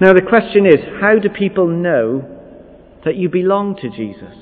Now, 0.00 0.12
the 0.12 0.22
question 0.22 0.66
is 0.66 1.00
how 1.00 1.18
do 1.18 1.28
people 1.28 1.66
know 1.66 2.36
that 3.04 3.16
you 3.16 3.28
belong 3.28 3.76
to 3.76 3.90
Jesus? 3.90 4.34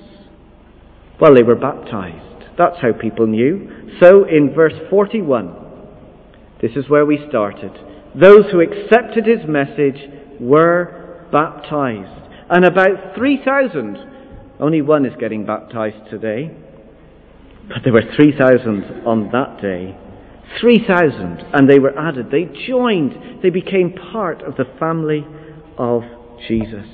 Well, 1.21 1.35
they 1.35 1.43
were 1.43 1.55
baptized. 1.55 2.45
That's 2.59 2.79
how 2.81 2.93
people 2.93 3.27
knew. 3.27 3.97
So 4.01 4.25
in 4.25 4.53
verse 4.55 4.75
41, 4.91 5.55
this 6.61 6.73
is 6.77 6.89
where 6.89 7.07
we 7.07 7.25
started. 7.29 7.73
Those 8.15 8.51
who 8.51 8.61
accepted 8.61 9.27
his 9.27 9.47
message 9.49 9.97
were 10.41 11.27
baptized. 11.33 12.23
And 12.51 12.65
about 12.65 13.15
3,000, 13.17 14.16
only 14.59 14.83
one 14.83 15.05
is 15.05 15.13
getting 15.19 15.45
baptized 15.45 16.11
today, 16.11 16.51
but 17.69 17.79
there 17.85 17.93
were 17.93 18.05
3,000 18.15 19.07
on 19.07 19.31
that 19.33 19.61
day. 19.61 19.97
3,000, 20.61 21.45
and 21.53 21.69
they 21.69 21.79
were 21.79 21.99
added. 21.99 22.31
They 22.31 22.45
joined, 22.67 23.43
they 23.43 23.51
became 23.51 23.93
part 24.13 24.43
of 24.43 24.57
the 24.57 24.65
family 24.79 25.27
of 25.77 26.03
Jesus. 26.47 26.87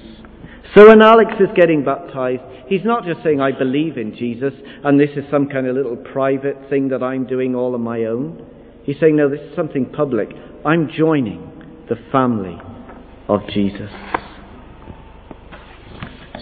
So 0.75 0.89
when 0.89 1.03
Alex 1.03 1.33
is 1.39 1.49
getting 1.55 1.85
baptized, 1.85 2.43
he's 2.67 2.85
not 2.85 3.05
just 3.05 3.23
saying, 3.23 3.41
I 3.41 3.53
believe 3.53 3.99
in 3.99 4.17
Jesus, 4.17 4.55
and 4.83 4.99
this 4.99 5.11
is 5.17 5.25
some 5.31 5.49
kind 5.49 5.67
of 5.67 5.77
little 5.77 5.97
private 5.97 6.57
thing 6.71 6.89
that 6.89 7.03
I'm 7.03 7.27
doing 7.27 7.55
all 7.55 7.75
on 7.75 7.83
my 7.83 8.05
own. 8.05 8.47
He's 8.85 8.99
saying, 8.99 9.17
no, 9.17 9.29
this 9.29 9.41
is 9.41 9.55
something 9.55 9.87
public. 9.87 10.31
I'm 10.65 10.89
joining 10.89 11.85
the 11.89 11.97
family 12.11 12.59
of 13.29 13.41
Jesus. 13.53 13.91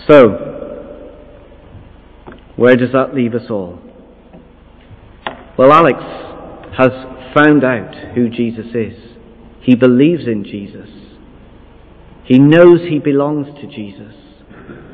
So, 0.07 0.60
where 2.61 2.77
does 2.77 2.93
that 2.93 3.15
leave 3.15 3.35
us 3.35 3.49
all? 3.49 3.79
Well, 5.57 5.73
Alex 5.73 5.99
has 6.77 6.91
found 7.35 7.65
out 7.65 8.15
who 8.15 8.29
Jesus 8.29 8.67
is. 8.75 9.17
He 9.63 9.75
believes 9.75 10.27
in 10.27 10.45
Jesus. 10.45 10.91
He 12.27 12.39
knows 12.39 12.81
he 12.83 12.99
belongs 12.99 13.47
to 13.63 13.67
Jesus 13.67 14.15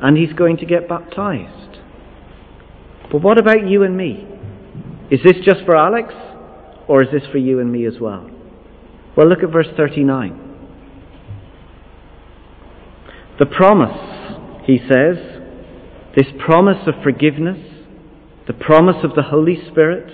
and 0.01 0.15
he's 0.15 0.31
going 0.31 0.55
to 0.55 0.65
get 0.65 0.87
baptized. 0.87 1.79
But 3.11 3.21
what 3.21 3.37
about 3.37 3.67
you 3.67 3.83
and 3.83 3.97
me? 3.97 4.25
Is 5.11 5.19
this 5.25 5.35
just 5.43 5.65
for 5.65 5.75
Alex 5.75 6.13
or 6.87 7.03
is 7.03 7.09
this 7.11 7.29
for 7.33 7.37
you 7.37 7.59
and 7.59 7.69
me 7.69 7.85
as 7.85 7.99
well? 7.99 8.31
Well, 9.17 9.27
look 9.27 9.43
at 9.43 9.51
verse 9.51 9.67
39. 9.75 10.41
The 13.39 13.45
promise, 13.45 14.63
he 14.65 14.77
says, 14.77 15.36
this 16.17 16.25
promise 16.43 16.87
of 16.87 16.95
forgiveness, 17.03 17.59
the 18.47 18.53
promise 18.53 19.03
of 19.03 19.13
the 19.13 19.21
Holy 19.21 19.55
Spirit, 19.69 20.09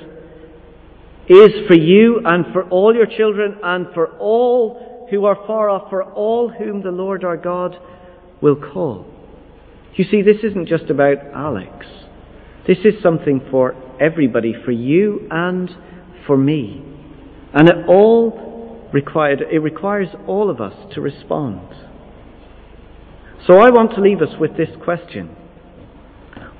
is 1.29 1.65
for 1.65 1.75
you 1.75 2.19
and 2.25 2.43
for 2.51 2.67
all 2.67 2.93
your 2.93 3.05
children 3.05 3.55
and 3.63 3.87
for 3.93 4.07
all 4.17 5.07
who 5.09 5.23
are 5.23 5.37
far 5.47 5.69
off, 5.69 5.89
for 5.89 6.03
all 6.03 6.49
whom 6.49 6.83
the 6.83 6.91
Lord 6.91 7.23
our 7.23 7.37
God 7.37 7.77
will 8.41 8.57
call. 8.57 9.05
You 9.95 10.03
see, 10.03 10.21
this 10.21 10.43
isn't 10.43 10.67
just 10.67 10.89
about 10.89 11.19
Alex. 11.33 11.85
This 12.67 12.79
is 12.79 13.01
something 13.01 13.41
for 13.49 13.73
everybody, 13.97 14.53
for 14.65 14.71
you 14.71 15.25
and 15.31 15.69
for 16.27 16.35
me. 16.35 16.83
And 17.53 17.69
it 17.69 17.87
all 17.87 18.89
required, 18.91 19.41
it 19.49 19.59
requires 19.59 20.09
all 20.27 20.49
of 20.49 20.59
us 20.59 20.73
to 20.95 20.99
respond. 20.99 21.61
So 23.47 23.59
I 23.59 23.69
want 23.69 23.95
to 23.95 24.01
leave 24.01 24.21
us 24.21 24.37
with 24.37 24.57
this 24.57 24.69
question. 24.83 25.37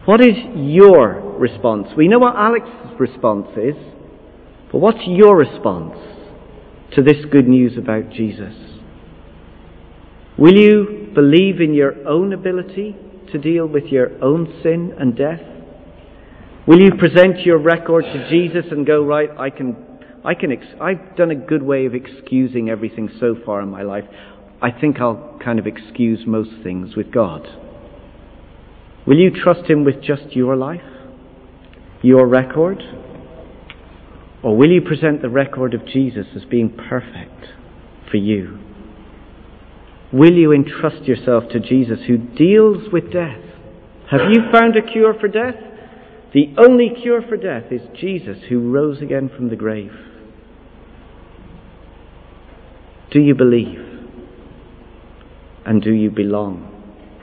What 0.06 0.20
is 0.20 0.36
your 0.56 1.38
response? 1.40 1.88
We 1.96 2.10
know 2.10 2.20
what 2.20 2.36
Alex's 2.36 3.00
response 3.00 3.48
is, 3.56 3.76
but 4.72 4.80
what's 4.80 5.00
your 5.06 5.38
response 5.38 5.96
to 6.96 7.02
this 7.02 7.24
good 7.32 7.48
news 7.48 7.78
about 7.78 8.10
Jesus? 8.10 8.54
Will 10.38 10.56
you 10.58 11.12
believe 11.16 11.62
in 11.62 11.74
your 11.74 12.06
own 12.06 12.34
ability 12.34 12.98
to 13.32 13.38
deal 13.38 13.66
with 13.66 13.86
your 13.86 14.22
own 14.22 14.60
sin 14.62 14.94
and 15.00 15.16
death? 15.16 15.40
Will 16.68 16.82
you 16.82 16.92
present 16.98 17.40
your 17.46 17.58
record 17.58 18.04
to 18.04 18.30
Jesus 18.30 18.66
and 18.72 18.86
go, 18.86 19.06
right, 19.06 19.30
I 19.38 19.50
can, 19.50 19.78
I 20.26 20.34
can, 20.34 20.52
ex- 20.52 20.66
I've 20.82 21.16
done 21.16 21.32
a 21.32 21.36
good 21.36 21.64
way 21.64 21.86
of 21.86 21.96
excusing 21.96 22.70
everything 22.70 23.10
so 23.22 23.36
far 23.46 23.62
in 23.62 23.70
my 23.70 23.84
life. 23.84 24.06
I 24.62 24.72
think 24.72 25.00
I'll 25.00 25.40
kind 25.44 25.60
of 25.60 25.68
excuse 25.68 26.26
most 26.26 26.52
things 26.62 26.96
with 26.98 27.10
God. 27.10 27.48
Will 29.06 29.18
you 29.18 29.32
trust 29.32 29.70
Him 29.70 29.84
with 29.84 30.02
just 30.02 30.36
your 30.36 30.56
life, 30.56 30.82
your 32.02 32.28
record? 32.28 32.82
Or 34.42 34.58
will 34.58 34.70
you 34.70 34.82
present 34.82 35.22
the 35.22 35.30
record 35.30 35.74
of 35.74 35.86
Jesus 35.86 36.28
as 36.36 36.44
being 36.46 36.70
perfect 36.70 37.48
for 38.10 38.18
you? 38.18 38.60
Will 40.12 40.34
you 40.34 40.54
entrust 40.54 41.04
yourself 41.06 41.46
to 41.52 41.60
Jesus 41.60 42.00
who 42.08 42.18
deals 42.18 42.92
with 42.92 43.12
death? 43.12 43.40
Have 44.12 44.22
you 44.32 44.42
found 44.52 44.76
a 44.78 44.82
cure 44.82 45.14
for 45.20 45.28
death? 45.28 45.56
The 46.34 46.54
only 46.58 46.92
cure 47.02 47.22
for 47.22 47.38
death 47.38 47.72
is 47.72 47.82
Jesus 48.00 48.38
who 48.50 48.72
rose 48.72 49.02
again 49.02 49.30
from 49.36 49.50
the 49.50 49.56
grave. 49.56 49.92
Do 53.12 53.20
you 53.20 53.36
believe? 53.36 53.80
And 55.66 55.82
do 55.82 55.92
you 55.92 56.12
belong 56.12 56.70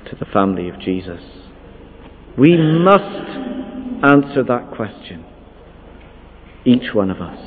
to 0.09 0.17
the 0.17 0.25
family 0.25 0.69
of 0.69 0.81
Jesus? 0.81 1.40
We 2.39 2.57
must 2.57 3.29
answer 4.05 4.43
that 4.45 4.73
question. 4.75 5.25
Each 6.65 6.95
one 6.95 7.11
of 7.11 7.21
us. 7.21 7.39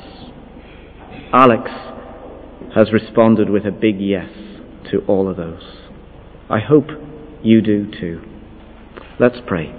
Alex 1.32 1.70
has 2.74 2.92
responded 2.92 3.50
with 3.50 3.64
a 3.64 3.70
big 3.70 4.00
yes 4.00 4.28
to 4.90 4.98
all 5.06 5.28
of 5.28 5.36
those. 5.36 5.62
I 6.50 6.58
hope 6.60 6.86
you 7.42 7.60
do 7.60 7.90
too. 7.90 8.22
Let's 9.18 9.38
pray. 9.46 9.72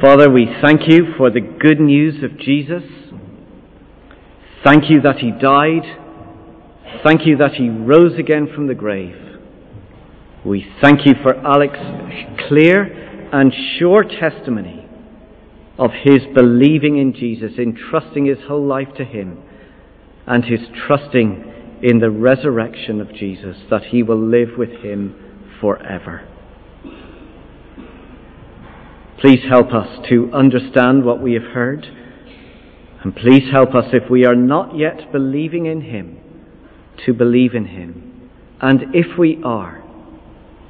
Father, 0.00 0.30
we 0.30 0.46
thank 0.62 0.82
you 0.88 1.14
for 1.16 1.30
the 1.30 1.40
good 1.40 1.80
news 1.80 2.22
of 2.22 2.38
Jesus. 2.38 2.82
Thank 4.64 4.90
you 4.90 5.00
that 5.02 5.18
he 5.18 5.30
died. 5.30 5.84
Thank 7.04 7.26
you 7.26 7.36
that 7.38 7.52
he 7.54 7.68
rose 7.68 8.18
again 8.18 8.48
from 8.54 8.66
the 8.66 8.74
grave. 8.74 9.25
We 10.46 10.64
thank 10.80 11.04
you 11.04 11.14
for 11.24 11.34
Alex's 11.34 12.46
clear 12.48 12.84
and 13.32 13.52
sure 13.78 14.04
testimony 14.04 14.86
of 15.76 15.90
his 16.04 16.20
believing 16.36 16.98
in 16.98 17.12
Jesus, 17.12 17.58
entrusting 17.58 18.26
his 18.26 18.38
whole 18.46 18.64
life 18.64 18.94
to 18.96 19.04
him 19.04 19.42
and 20.24 20.44
his 20.44 20.60
trusting 20.86 21.80
in 21.82 21.98
the 21.98 22.10
resurrection 22.10 23.00
of 23.00 23.12
Jesus, 23.12 23.56
that 23.70 23.86
he 23.86 24.04
will 24.04 24.24
live 24.24 24.50
with 24.56 24.70
him 24.70 25.16
forever. 25.60 26.28
Please 29.20 29.40
help 29.48 29.72
us 29.72 30.06
to 30.08 30.30
understand 30.32 31.04
what 31.04 31.20
we 31.20 31.32
have 31.32 31.54
heard, 31.54 31.86
And 33.02 33.16
please 33.16 33.50
help 33.50 33.74
us, 33.74 33.86
if 33.92 34.08
we 34.10 34.24
are 34.24 34.36
not 34.36 34.78
yet 34.78 35.10
believing 35.10 35.66
in 35.66 35.80
Him, 35.80 36.18
to 37.04 37.12
believe 37.12 37.54
in 37.54 37.66
Him. 37.66 38.30
And 38.60 38.94
if 38.94 39.18
we 39.18 39.40
are, 39.44 39.75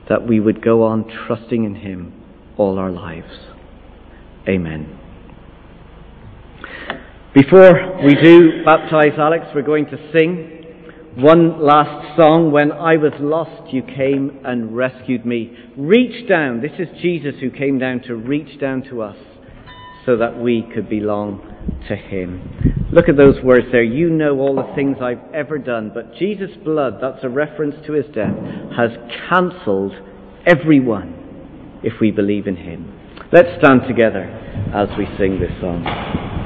that 0.08 0.26
we 0.26 0.40
would 0.40 0.62
go 0.62 0.84
on 0.84 1.04
trusting 1.26 1.64
in 1.64 1.76
Him 1.76 2.12
all 2.56 2.78
our 2.78 2.90
lives. 2.90 3.32
Amen. 4.48 4.98
Before 7.34 8.02
we 8.04 8.14
do 8.14 8.64
baptize 8.64 9.18
Alex, 9.18 9.46
we're 9.54 9.62
going 9.62 9.86
to 9.86 10.12
sing 10.12 10.64
one 11.16 11.60
last 11.62 12.16
song. 12.16 12.50
When 12.50 12.72
I 12.72 12.96
was 12.96 13.12
lost, 13.20 13.72
you 13.72 13.82
came 13.82 14.40
and 14.44 14.74
rescued 14.76 15.26
me. 15.26 15.56
Reach 15.76 16.28
down. 16.28 16.60
This 16.60 16.72
is 16.78 16.88
Jesus 17.02 17.34
who 17.40 17.50
came 17.50 17.78
down 17.78 18.00
to 18.02 18.14
reach 18.14 18.58
down 18.60 18.82
to 18.84 19.02
us 19.02 19.16
so 20.06 20.16
that 20.16 20.38
we 20.38 20.64
could 20.72 20.88
belong 20.88 21.40
to 21.88 21.96
Him. 21.96 22.88
Look 22.92 23.08
at 23.08 23.16
those 23.16 23.42
words 23.42 23.66
there. 23.72 23.82
You 23.82 24.08
know 24.08 24.38
all 24.38 24.54
the 24.54 24.72
things 24.74 24.98
I've 25.02 25.22
ever 25.34 25.58
done, 25.58 25.90
but 25.92 26.14
Jesus' 26.14 26.56
blood, 26.64 26.94
that's 27.02 27.24
a 27.24 27.28
reference 27.28 27.74
to 27.86 27.92
His 27.92 28.06
death, 28.14 28.34
has 28.76 28.90
cancelled 29.28 29.92
every 30.46 30.80
one 30.80 31.80
if 31.82 31.94
we 32.00 32.12
believe 32.12 32.46
in 32.46 32.56
Him. 32.56 32.92
Let's 33.32 33.48
stand 33.58 33.82
together 33.88 34.22
as 34.72 34.88
we 34.96 35.06
sing 35.18 35.40
this 35.40 35.50
song. 35.60 36.45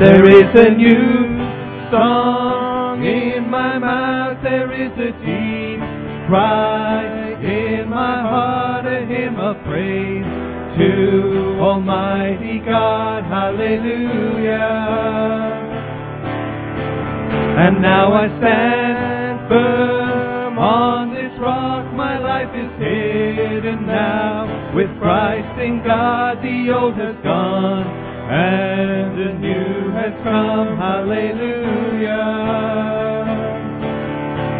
There 0.00 0.30
is 0.30 0.54
a 0.54 0.70
new 0.70 1.90
song 1.90 3.02
in 3.02 3.50
my 3.50 3.78
mouth, 3.80 4.38
there 4.44 4.70
is 4.72 4.92
a 4.92 5.10
deep 5.26 5.80
cry 6.28 7.02
in 7.42 7.90
my 7.90 8.22
heart, 8.22 8.86
a 8.86 9.04
hymn 9.04 9.40
of 9.40 9.56
praise 9.66 10.22
to 10.78 11.58
Almighty 11.58 12.60
God. 12.64 13.24
Hallelujah. 13.24 14.54
And 17.58 17.82
now 17.82 18.12
I 18.12 18.28
stand 18.38 19.48
firm 19.48 20.58
on 20.60 21.12
this 21.12 21.32
rock. 21.40 21.92
My 21.92 22.20
life 22.20 22.54
is 22.54 22.70
hidden 22.78 23.84
now. 23.84 24.76
With 24.76 24.96
Christ 25.00 25.60
in 25.60 25.82
God, 25.84 26.38
the 26.40 26.72
old 26.72 26.94
has 26.94 27.16
gone 27.24 27.97
and 28.30 29.18
the 29.18 29.32
new 29.38 29.90
has 29.92 30.12
come. 30.22 30.76
Hallelujah. 30.76 32.24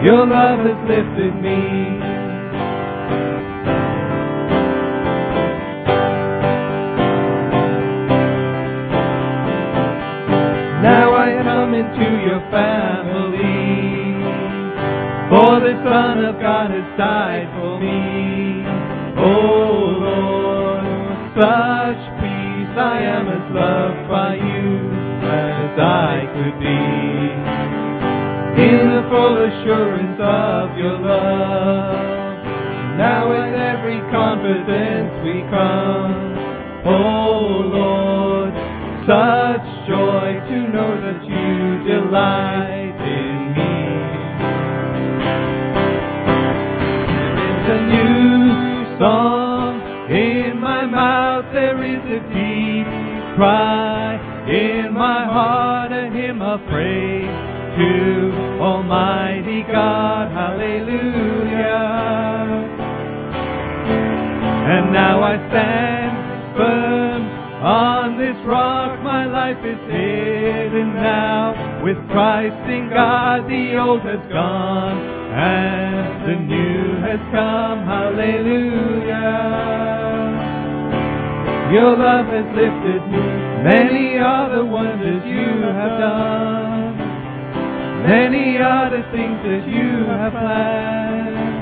Your 0.05 0.27
love 0.27 0.61
has 0.61 0.89
lifted 0.89 1.35
me 1.43 2.19
Now 10.83 11.13
I 11.13 11.43
come 11.43 11.75
into 11.75 12.07
your 12.25 12.41
family. 12.53 13.89
For 15.29 15.61
the 15.61 15.75
Son 15.85 16.25
of 16.25 16.41
God 16.41 16.71
has 16.71 16.97
died 16.97 17.49
for 17.59 17.81
me. 17.81 18.65
Oh 19.19 19.99
Lord, 20.07 20.85
such 21.35 21.78
full 29.19 29.35
assurance 29.35 30.21
of 30.21 30.79
your 30.79 30.97
love, 31.01 32.39
now 32.97 33.29
with 33.29 33.53
every 33.53 33.99
confidence 34.15 35.11
we 35.25 35.43
come. 35.51 36.39
Oh 36.87 37.67
Lord, 37.67 38.55
Almighty 58.89 59.61
God. 59.71 60.33
Hallelujah. 60.33 61.77
And 64.65 64.93
now 64.95 65.23
I 65.23 65.37
stand 65.51 66.57
firm 66.57 67.23
on 67.63 68.17
this 68.17 68.37
rock 68.47 69.03
my 69.03 69.27
life 69.27 69.59
is 69.59 69.79
hidden 69.93 70.95
now. 70.95 71.83
With 71.85 71.99
Christ 72.09 72.57
in 72.71 72.89
God, 72.89 73.45
the 73.45 73.77
old 73.77 74.01
has 74.09 74.25
gone 74.33 74.97
and 75.37 76.25
the 76.25 76.37
new 76.49 76.97
has 77.05 77.21
come. 77.31 77.85
Hallelujah. 77.85 79.37
Your 81.75 81.93
love 81.93 82.27
has 82.33 82.49
lifted 82.57 83.05
me. 83.13 83.21
Many 83.69 84.17
are 84.17 84.49
the 84.57 84.65
wonders 84.65 85.23
you 85.27 85.61
have 85.77 86.01
done. 86.01 86.68
Many 88.07 88.59
the 88.59 89.03
things 89.11 89.39
that 89.43 89.65
you 89.67 90.07
have 90.07 90.33
planned. 90.33 91.59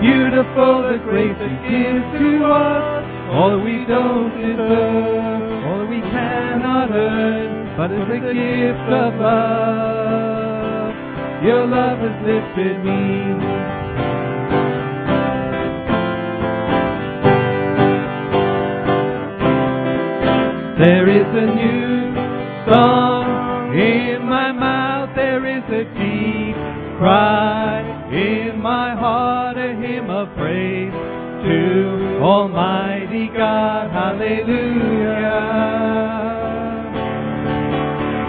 Beautiful 0.00 0.82
the 0.92 0.98
grace 1.02 1.36
that 1.38 1.56
gives 1.64 2.04
to 2.20 2.44
us 2.44 3.04
all 3.32 3.58
we 3.64 3.84
don't 3.88 4.30
deserve 4.36 5.64
all 5.66 5.86
we 5.86 6.00
cannot 6.00 6.90
earn, 6.90 7.76
but 7.76 7.90
it's 7.90 8.10
a 8.10 8.20
gift 8.20 8.88
of 8.92 9.14
love. 9.18 10.94
Your 11.42 11.66
love 11.66 11.98
has 11.98 12.16
lifted 12.24 12.84
me. 12.84 13.36
There 20.84 21.08
is 21.08 21.26
a 21.26 21.46
new 21.56 22.14
song 22.70 23.15
cry 26.98 27.80
in 28.10 28.60
my 28.60 28.94
heart, 28.94 29.56
a 29.58 29.74
hymn 29.74 30.08
of 30.10 30.28
praise 30.36 30.92
to 30.92 32.18
Almighty 32.22 33.28
God. 33.36 33.90
Hallelujah. 33.90 35.66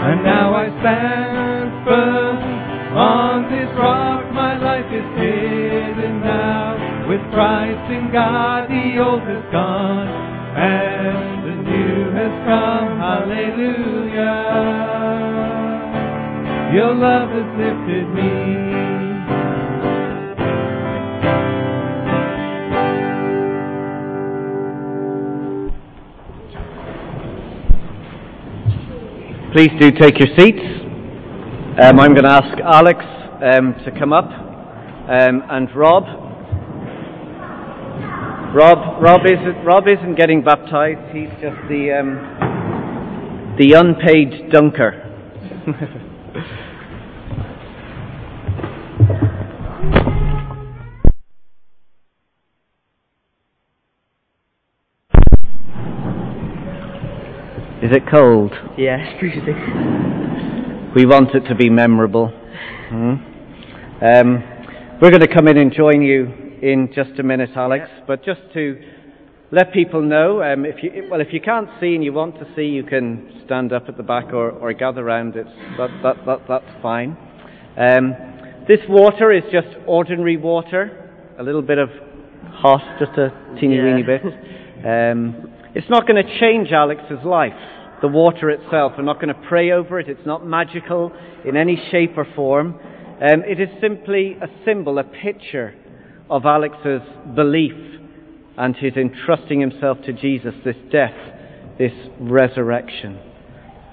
And 0.08 0.24
now 0.24 0.54
I 0.54 0.68
stand 0.80 1.86
firm 1.86 2.38
on 2.96 3.44
this 3.52 3.70
rock. 3.78 4.32
My 4.34 4.58
life 4.58 4.92
is 4.92 5.06
hidden 5.16 6.22
now. 6.22 7.08
With 7.08 7.22
Christ 7.32 7.92
in 7.92 8.12
God, 8.12 8.68
the 8.70 9.00
old 9.00 9.22
has 9.22 9.44
gone 9.52 10.08
and 10.58 11.44
the 11.46 11.56
new 11.72 12.12
has 12.12 12.32
come. 12.46 13.00
Hallelujah. 13.00 14.68
Your 16.74 16.94
love 16.94 17.30
has 17.30 17.48
lifted 17.58 18.10
me. 18.14 18.58
Please 29.54 29.72
do 29.80 29.92
take 29.98 30.20
your 30.20 30.28
seats. 30.38 30.60
Um, 31.82 32.02
I'm 32.02 32.14
going 32.14 32.26
to 32.26 32.30
ask 32.30 32.60
Alex 32.60 33.00
um, 33.42 33.74
to 33.86 33.98
come 33.98 34.12
up 34.12 34.26
um, 34.26 35.44
and 35.50 35.74
Rob. 35.74 36.04
Rob, 38.54 39.02
Rob 39.02 39.22
isn't, 39.26 39.64
Rob 39.64 39.86
isn't 39.88 40.16
getting 40.16 40.44
baptized. 40.44 41.16
He's 41.16 41.30
just 41.40 41.56
the, 41.70 41.98
um, 41.98 43.56
the 43.58 43.72
unpaid 43.72 44.52
dunker. 44.52 45.06
Is 46.38 46.44
it 57.92 58.04
cold? 58.12 58.52
Yeah, 58.78 58.98
it's 58.98 59.20
freezing. 59.20 60.94
We 60.96 61.06
want 61.06 61.34
it 61.36 61.48
to 61.48 61.56
be 61.56 61.70
memorable. 61.70 62.28
Hmm? 62.28 63.14
Um, 64.04 64.44
we're 65.02 65.10
going 65.10 65.22
to 65.22 65.34
come 65.34 65.48
in 65.48 65.58
and 65.58 65.72
join 65.72 66.02
you 66.02 66.26
in 66.62 66.92
just 66.94 67.20
a 67.20 67.24
minute, 67.24 67.52
Alex. 67.56 67.90
But 68.06 68.24
just 68.24 68.42
to 68.54 68.80
let 69.52 69.72
people 69.72 70.02
know, 70.02 70.44
um, 70.44 70.66
if 70.66 70.84
you 70.84 71.08
well, 71.10 71.22
if 71.22 71.30
you 71.32 71.40
can't 71.40 71.70
see 71.80 71.96
and 71.96 72.04
you 72.04 72.12
want 72.12 72.36
to 72.36 72.46
see, 72.56 72.64
you 72.64 72.84
can 72.84 73.42
stand 73.46 73.72
up 73.72 73.84
at 73.88 73.96
the 73.96 74.04
back 74.04 74.34
or, 74.34 74.52
or 74.52 74.74
gather 74.74 75.04
round. 75.04 75.36
It's 75.36 75.50
that, 75.78 75.90
that, 76.04 76.26
that 76.26 76.40
that's 76.50 76.82
fine. 76.82 77.16
Um, 77.78 78.14
this 78.68 78.80
water 78.90 79.32
is 79.32 79.44
just 79.52 79.68
ordinary 79.86 80.36
water, 80.36 81.10
a 81.40 81.44
little 81.44 81.62
bit 81.62 81.78
of 81.78 81.90
hot, 82.44 82.82
just 83.00 83.18
a 83.18 83.30
teeny 83.60 83.78
Yeah. 83.78 83.84
weeny 83.86 84.04
bit. 84.04 84.22
Um, 84.84 85.54
it's 85.74 85.90
not 85.90 86.06
going 86.08 86.22
to 86.22 86.40
change 86.40 86.72
Alex's 86.74 87.24
life, 87.24 87.54
the 88.02 88.08
water 88.10 88.50
itself. 88.50 88.94
We're 88.98 89.06
not 89.06 89.22
going 89.22 89.34
to 89.34 89.42
pray 89.48 89.72
over 89.72 90.00
it. 90.00 90.10
It's 90.10 90.26
not 90.26 90.46
magical 90.46 91.14
in 91.46 91.56
any 91.56 91.82
shape 91.92 92.18
or 92.18 92.28
form. 92.36 92.76
Um, 93.22 93.44
it 93.48 93.62
is 93.62 93.70
simply 93.80 94.36
a 94.42 94.48
symbol, 94.66 95.00
a 95.00 95.04
picture 95.04 95.74
of 96.30 96.46
Alex's 96.46 97.02
belief 97.36 97.74
and 98.58 98.76
his 98.76 98.94
entrusting 98.96 99.60
himself 99.62 100.00
to 100.06 100.14
Jesus, 100.14 100.54
this 100.66 100.76
death, 100.92 101.14
this 101.78 101.92
resurrection. 102.20 103.20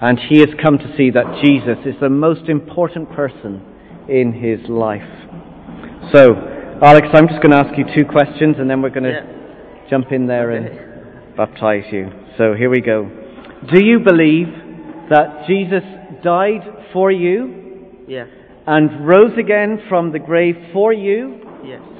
And 0.01 0.19
he 0.19 0.39
has 0.39 0.49
come 0.61 0.77
to 0.77 0.93
see 0.97 1.11
that 1.11 1.41
Jesus 1.43 1.77
is 1.85 1.95
the 2.01 2.09
most 2.09 2.49
important 2.49 3.11
person 3.11 3.61
in 4.09 4.33
his 4.33 4.67
life. 4.69 5.07
So, 6.11 6.33
Alex, 6.81 7.07
I'm 7.13 7.27
just 7.27 7.41
going 7.41 7.51
to 7.51 7.57
ask 7.57 7.77
you 7.77 7.85
two 7.95 8.05
questions 8.09 8.55
and 8.59 8.69
then 8.69 8.81
we're 8.81 8.89
going 8.89 9.03
to 9.03 9.11
Yeah. 9.11 9.89
jump 9.89 10.11
in 10.11 10.25
there 10.27 10.51
Okay. 10.51 10.77
and 10.77 11.37
baptize 11.37 11.85
you. 11.91 12.09
So 12.37 12.53
here 12.53 12.69
we 12.69 12.81
go. 12.81 13.09
Do 13.71 13.83
you 13.83 13.99
believe 13.99 14.47
that 15.09 15.45
Jesus 15.47 15.83
died 16.23 16.61
for 16.91 17.11
you 17.11 17.53
Yeah. 18.07 18.25
and 18.67 19.07
rose 19.07 19.37
again 19.37 19.79
from 19.87 20.11
the 20.11 20.19
grave 20.19 20.57
for 20.73 20.91
you 20.91 21.39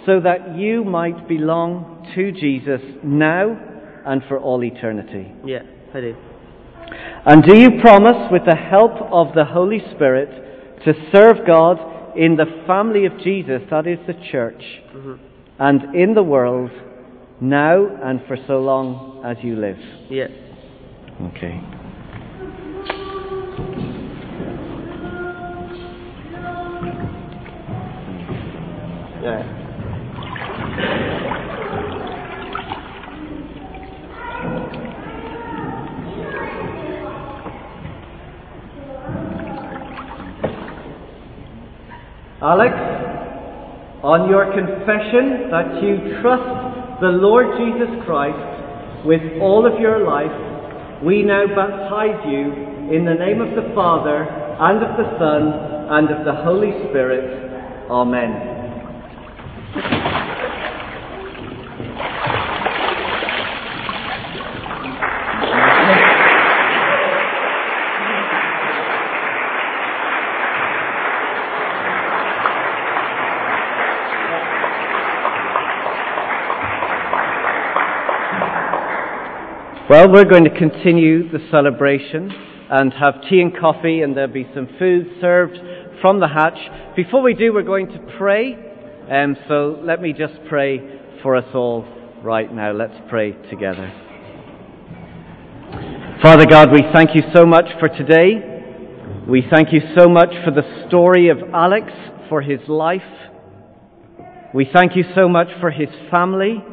So 0.05 0.19
that 0.21 0.57
you 0.57 0.83
might 0.83 1.27
belong 1.27 2.07
to 2.15 2.31
Jesus 2.31 2.81
now 3.03 3.57
and 4.05 4.21
for 4.27 4.39
all 4.39 4.63
eternity? 4.63 5.31
Yeah. 5.43 5.63
I 5.93 6.01
do. 6.01 6.15
And 7.25 7.43
do 7.43 7.57
you 7.57 7.81
promise, 7.81 8.31
with 8.31 8.43
the 8.45 8.55
help 8.55 8.91
of 9.11 9.33
the 9.33 9.45
Holy 9.45 9.79
Spirit, 9.95 10.29
to 10.85 10.93
serve 11.11 11.45
God 11.47 11.79
in 12.15 12.35
the 12.35 12.45
family 12.67 13.05
of 13.05 13.17
Jesus, 13.19 13.61
that 13.71 13.87
is 13.87 13.99
the 14.05 14.13
church, 14.31 14.63
Mhm. 14.95 15.17
and 15.59 15.95
in 15.95 16.13
the 16.13 16.23
world 16.23 16.69
now 17.41 17.85
and 18.03 18.21
for 18.27 18.37
so 18.47 18.59
long 18.59 19.21
as 19.23 19.43
you 19.43 19.55
live? 19.55 19.79
Yeah. 20.09 20.27
Okay. 21.27 21.59
Alex, 42.41 42.75
on 44.03 44.29
your 44.29 44.53
confession 44.53 45.49
that 45.49 45.81
you 45.81 46.21
trust 46.21 47.01
the 47.01 47.09
Lord 47.09 47.47
Jesus 47.57 47.89
Christ 48.05 48.37
with 49.07 49.21
all 49.41 49.65
of 49.65 49.81
your 49.81 50.05
life, 50.05 50.29
we 51.03 51.23
now 51.23 51.47
baptize 51.47 52.21
you 52.29 52.53
in 52.93 53.05
the 53.05 53.15
name 53.15 53.41
of 53.41 53.55
the 53.55 53.73
Father, 53.73 54.27
and 54.59 54.83
of 54.83 54.97
the 54.97 55.17
Son, 55.17 55.51
and 55.89 56.11
of 56.11 56.25
the 56.25 56.43
Holy 56.43 56.71
Spirit. 56.89 57.89
Amen. 57.89 58.54
Well, 79.87 80.11
we're 80.11 80.23
going 80.23 80.45
to 80.45 80.49
continue 80.49 81.29
the 81.29 81.39
celebration 81.51 82.31
and 82.69 82.93
have 82.93 83.21
tea 83.29 83.41
and 83.41 83.55
coffee, 83.57 84.01
and 84.01 84.15
there'll 84.15 84.31
be 84.31 84.47
some 84.55 84.67
food 84.79 85.07
served 85.19 85.57
from 86.01 86.19
the 86.19 86.27
hatch. 86.27 86.57
Before 86.95 87.21
we 87.21 87.33
do, 87.33 87.53
we're 87.53 87.63
going 87.63 87.87
to 87.87 87.99
pray. 88.17 88.64
Um, 89.09 89.37
so 89.47 89.79
let 89.83 90.01
me 90.01 90.13
just 90.13 90.33
pray 90.49 90.81
for 91.21 91.35
us 91.35 91.45
all 91.53 91.85
right 92.23 92.51
now. 92.51 92.71
Let's 92.71 92.95
pray 93.07 93.33
together. 93.51 93.93
Father 96.23 96.47
God, 96.47 96.71
we 96.71 96.81
thank 96.91 97.13
you 97.13 97.21
so 97.31 97.45
much 97.45 97.65
for 97.79 97.87
today. 97.87 98.63
We 99.29 99.43
thank 99.51 99.71
you 99.71 99.81
so 99.95 100.09
much 100.09 100.29
for 100.43 100.49
the 100.49 100.87
story 100.87 101.29
of 101.29 101.37
Alex, 101.53 101.91
for 102.29 102.41
his 102.41 102.61
life. 102.67 103.03
We 104.55 104.67
thank 104.73 104.95
you 104.95 105.03
so 105.13 105.29
much 105.29 105.49
for 105.59 105.69
his 105.69 105.89
family. 106.09 106.63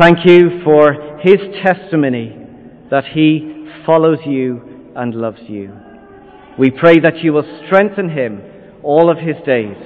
Thank 0.00 0.20
you 0.24 0.62
for 0.64 1.20
his 1.22 1.36
testimony 1.62 2.38
that 2.90 3.04
he 3.12 3.68
follows 3.84 4.20
you 4.24 4.92
and 4.96 5.14
loves 5.14 5.42
you. 5.46 5.74
We 6.58 6.70
pray 6.70 7.00
that 7.00 7.18
you 7.22 7.34
will 7.34 7.60
strengthen 7.66 8.08
him 8.08 8.40
all 8.82 9.10
of 9.10 9.18
his 9.18 9.36
days 9.44 9.76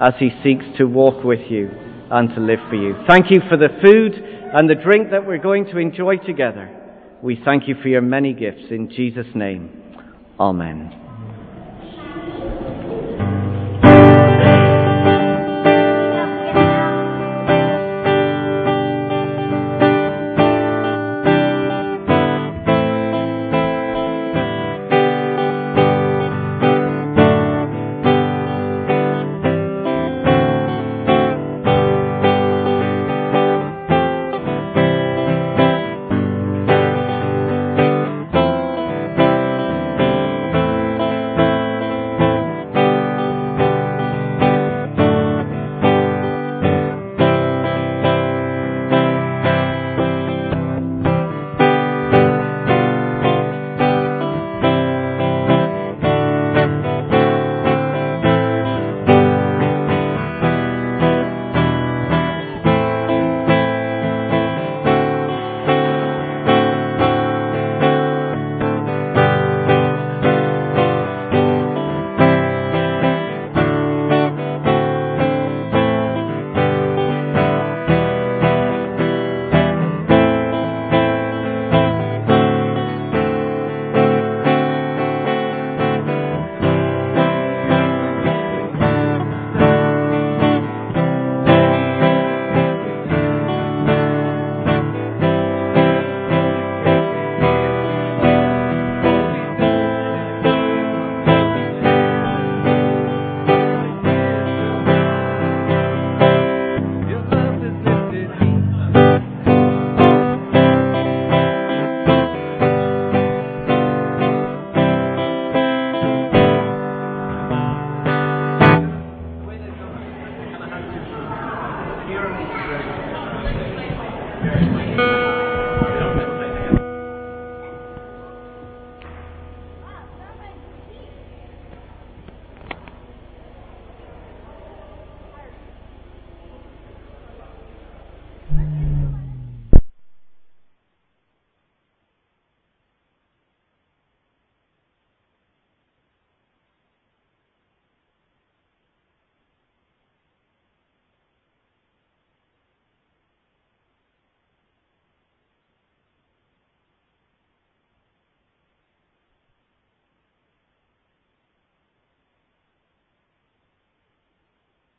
as 0.00 0.14
he 0.18 0.30
seeks 0.42 0.64
to 0.78 0.84
walk 0.84 1.24
with 1.24 1.50
you 1.50 1.70
and 2.10 2.28
to 2.34 2.40
live 2.40 2.60
for 2.68 2.76
you. 2.76 2.94
Thank 3.06 3.30
you 3.30 3.40
for 3.48 3.56
the 3.56 3.68
food 3.82 4.14
and 4.14 4.68
the 4.68 4.74
drink 4.74 5.10
that 5.10 5.26
we're 5.26 5.38
going 5.38 5.66
to 5.66 5.78
enjoy 5.78 6.16
together. 6.16 6.74
We 7.22 7.40
thank 7.44 7.68
you 7.68 7.74
for 7.82 7.88
your 7.88 8.02
many 8.02 8.32
gifts. 8.32 8.66
In 8.70 8.90
Jesus' 8.90 9.26
name, 9.34 9.78
Amen. 10.38 11.07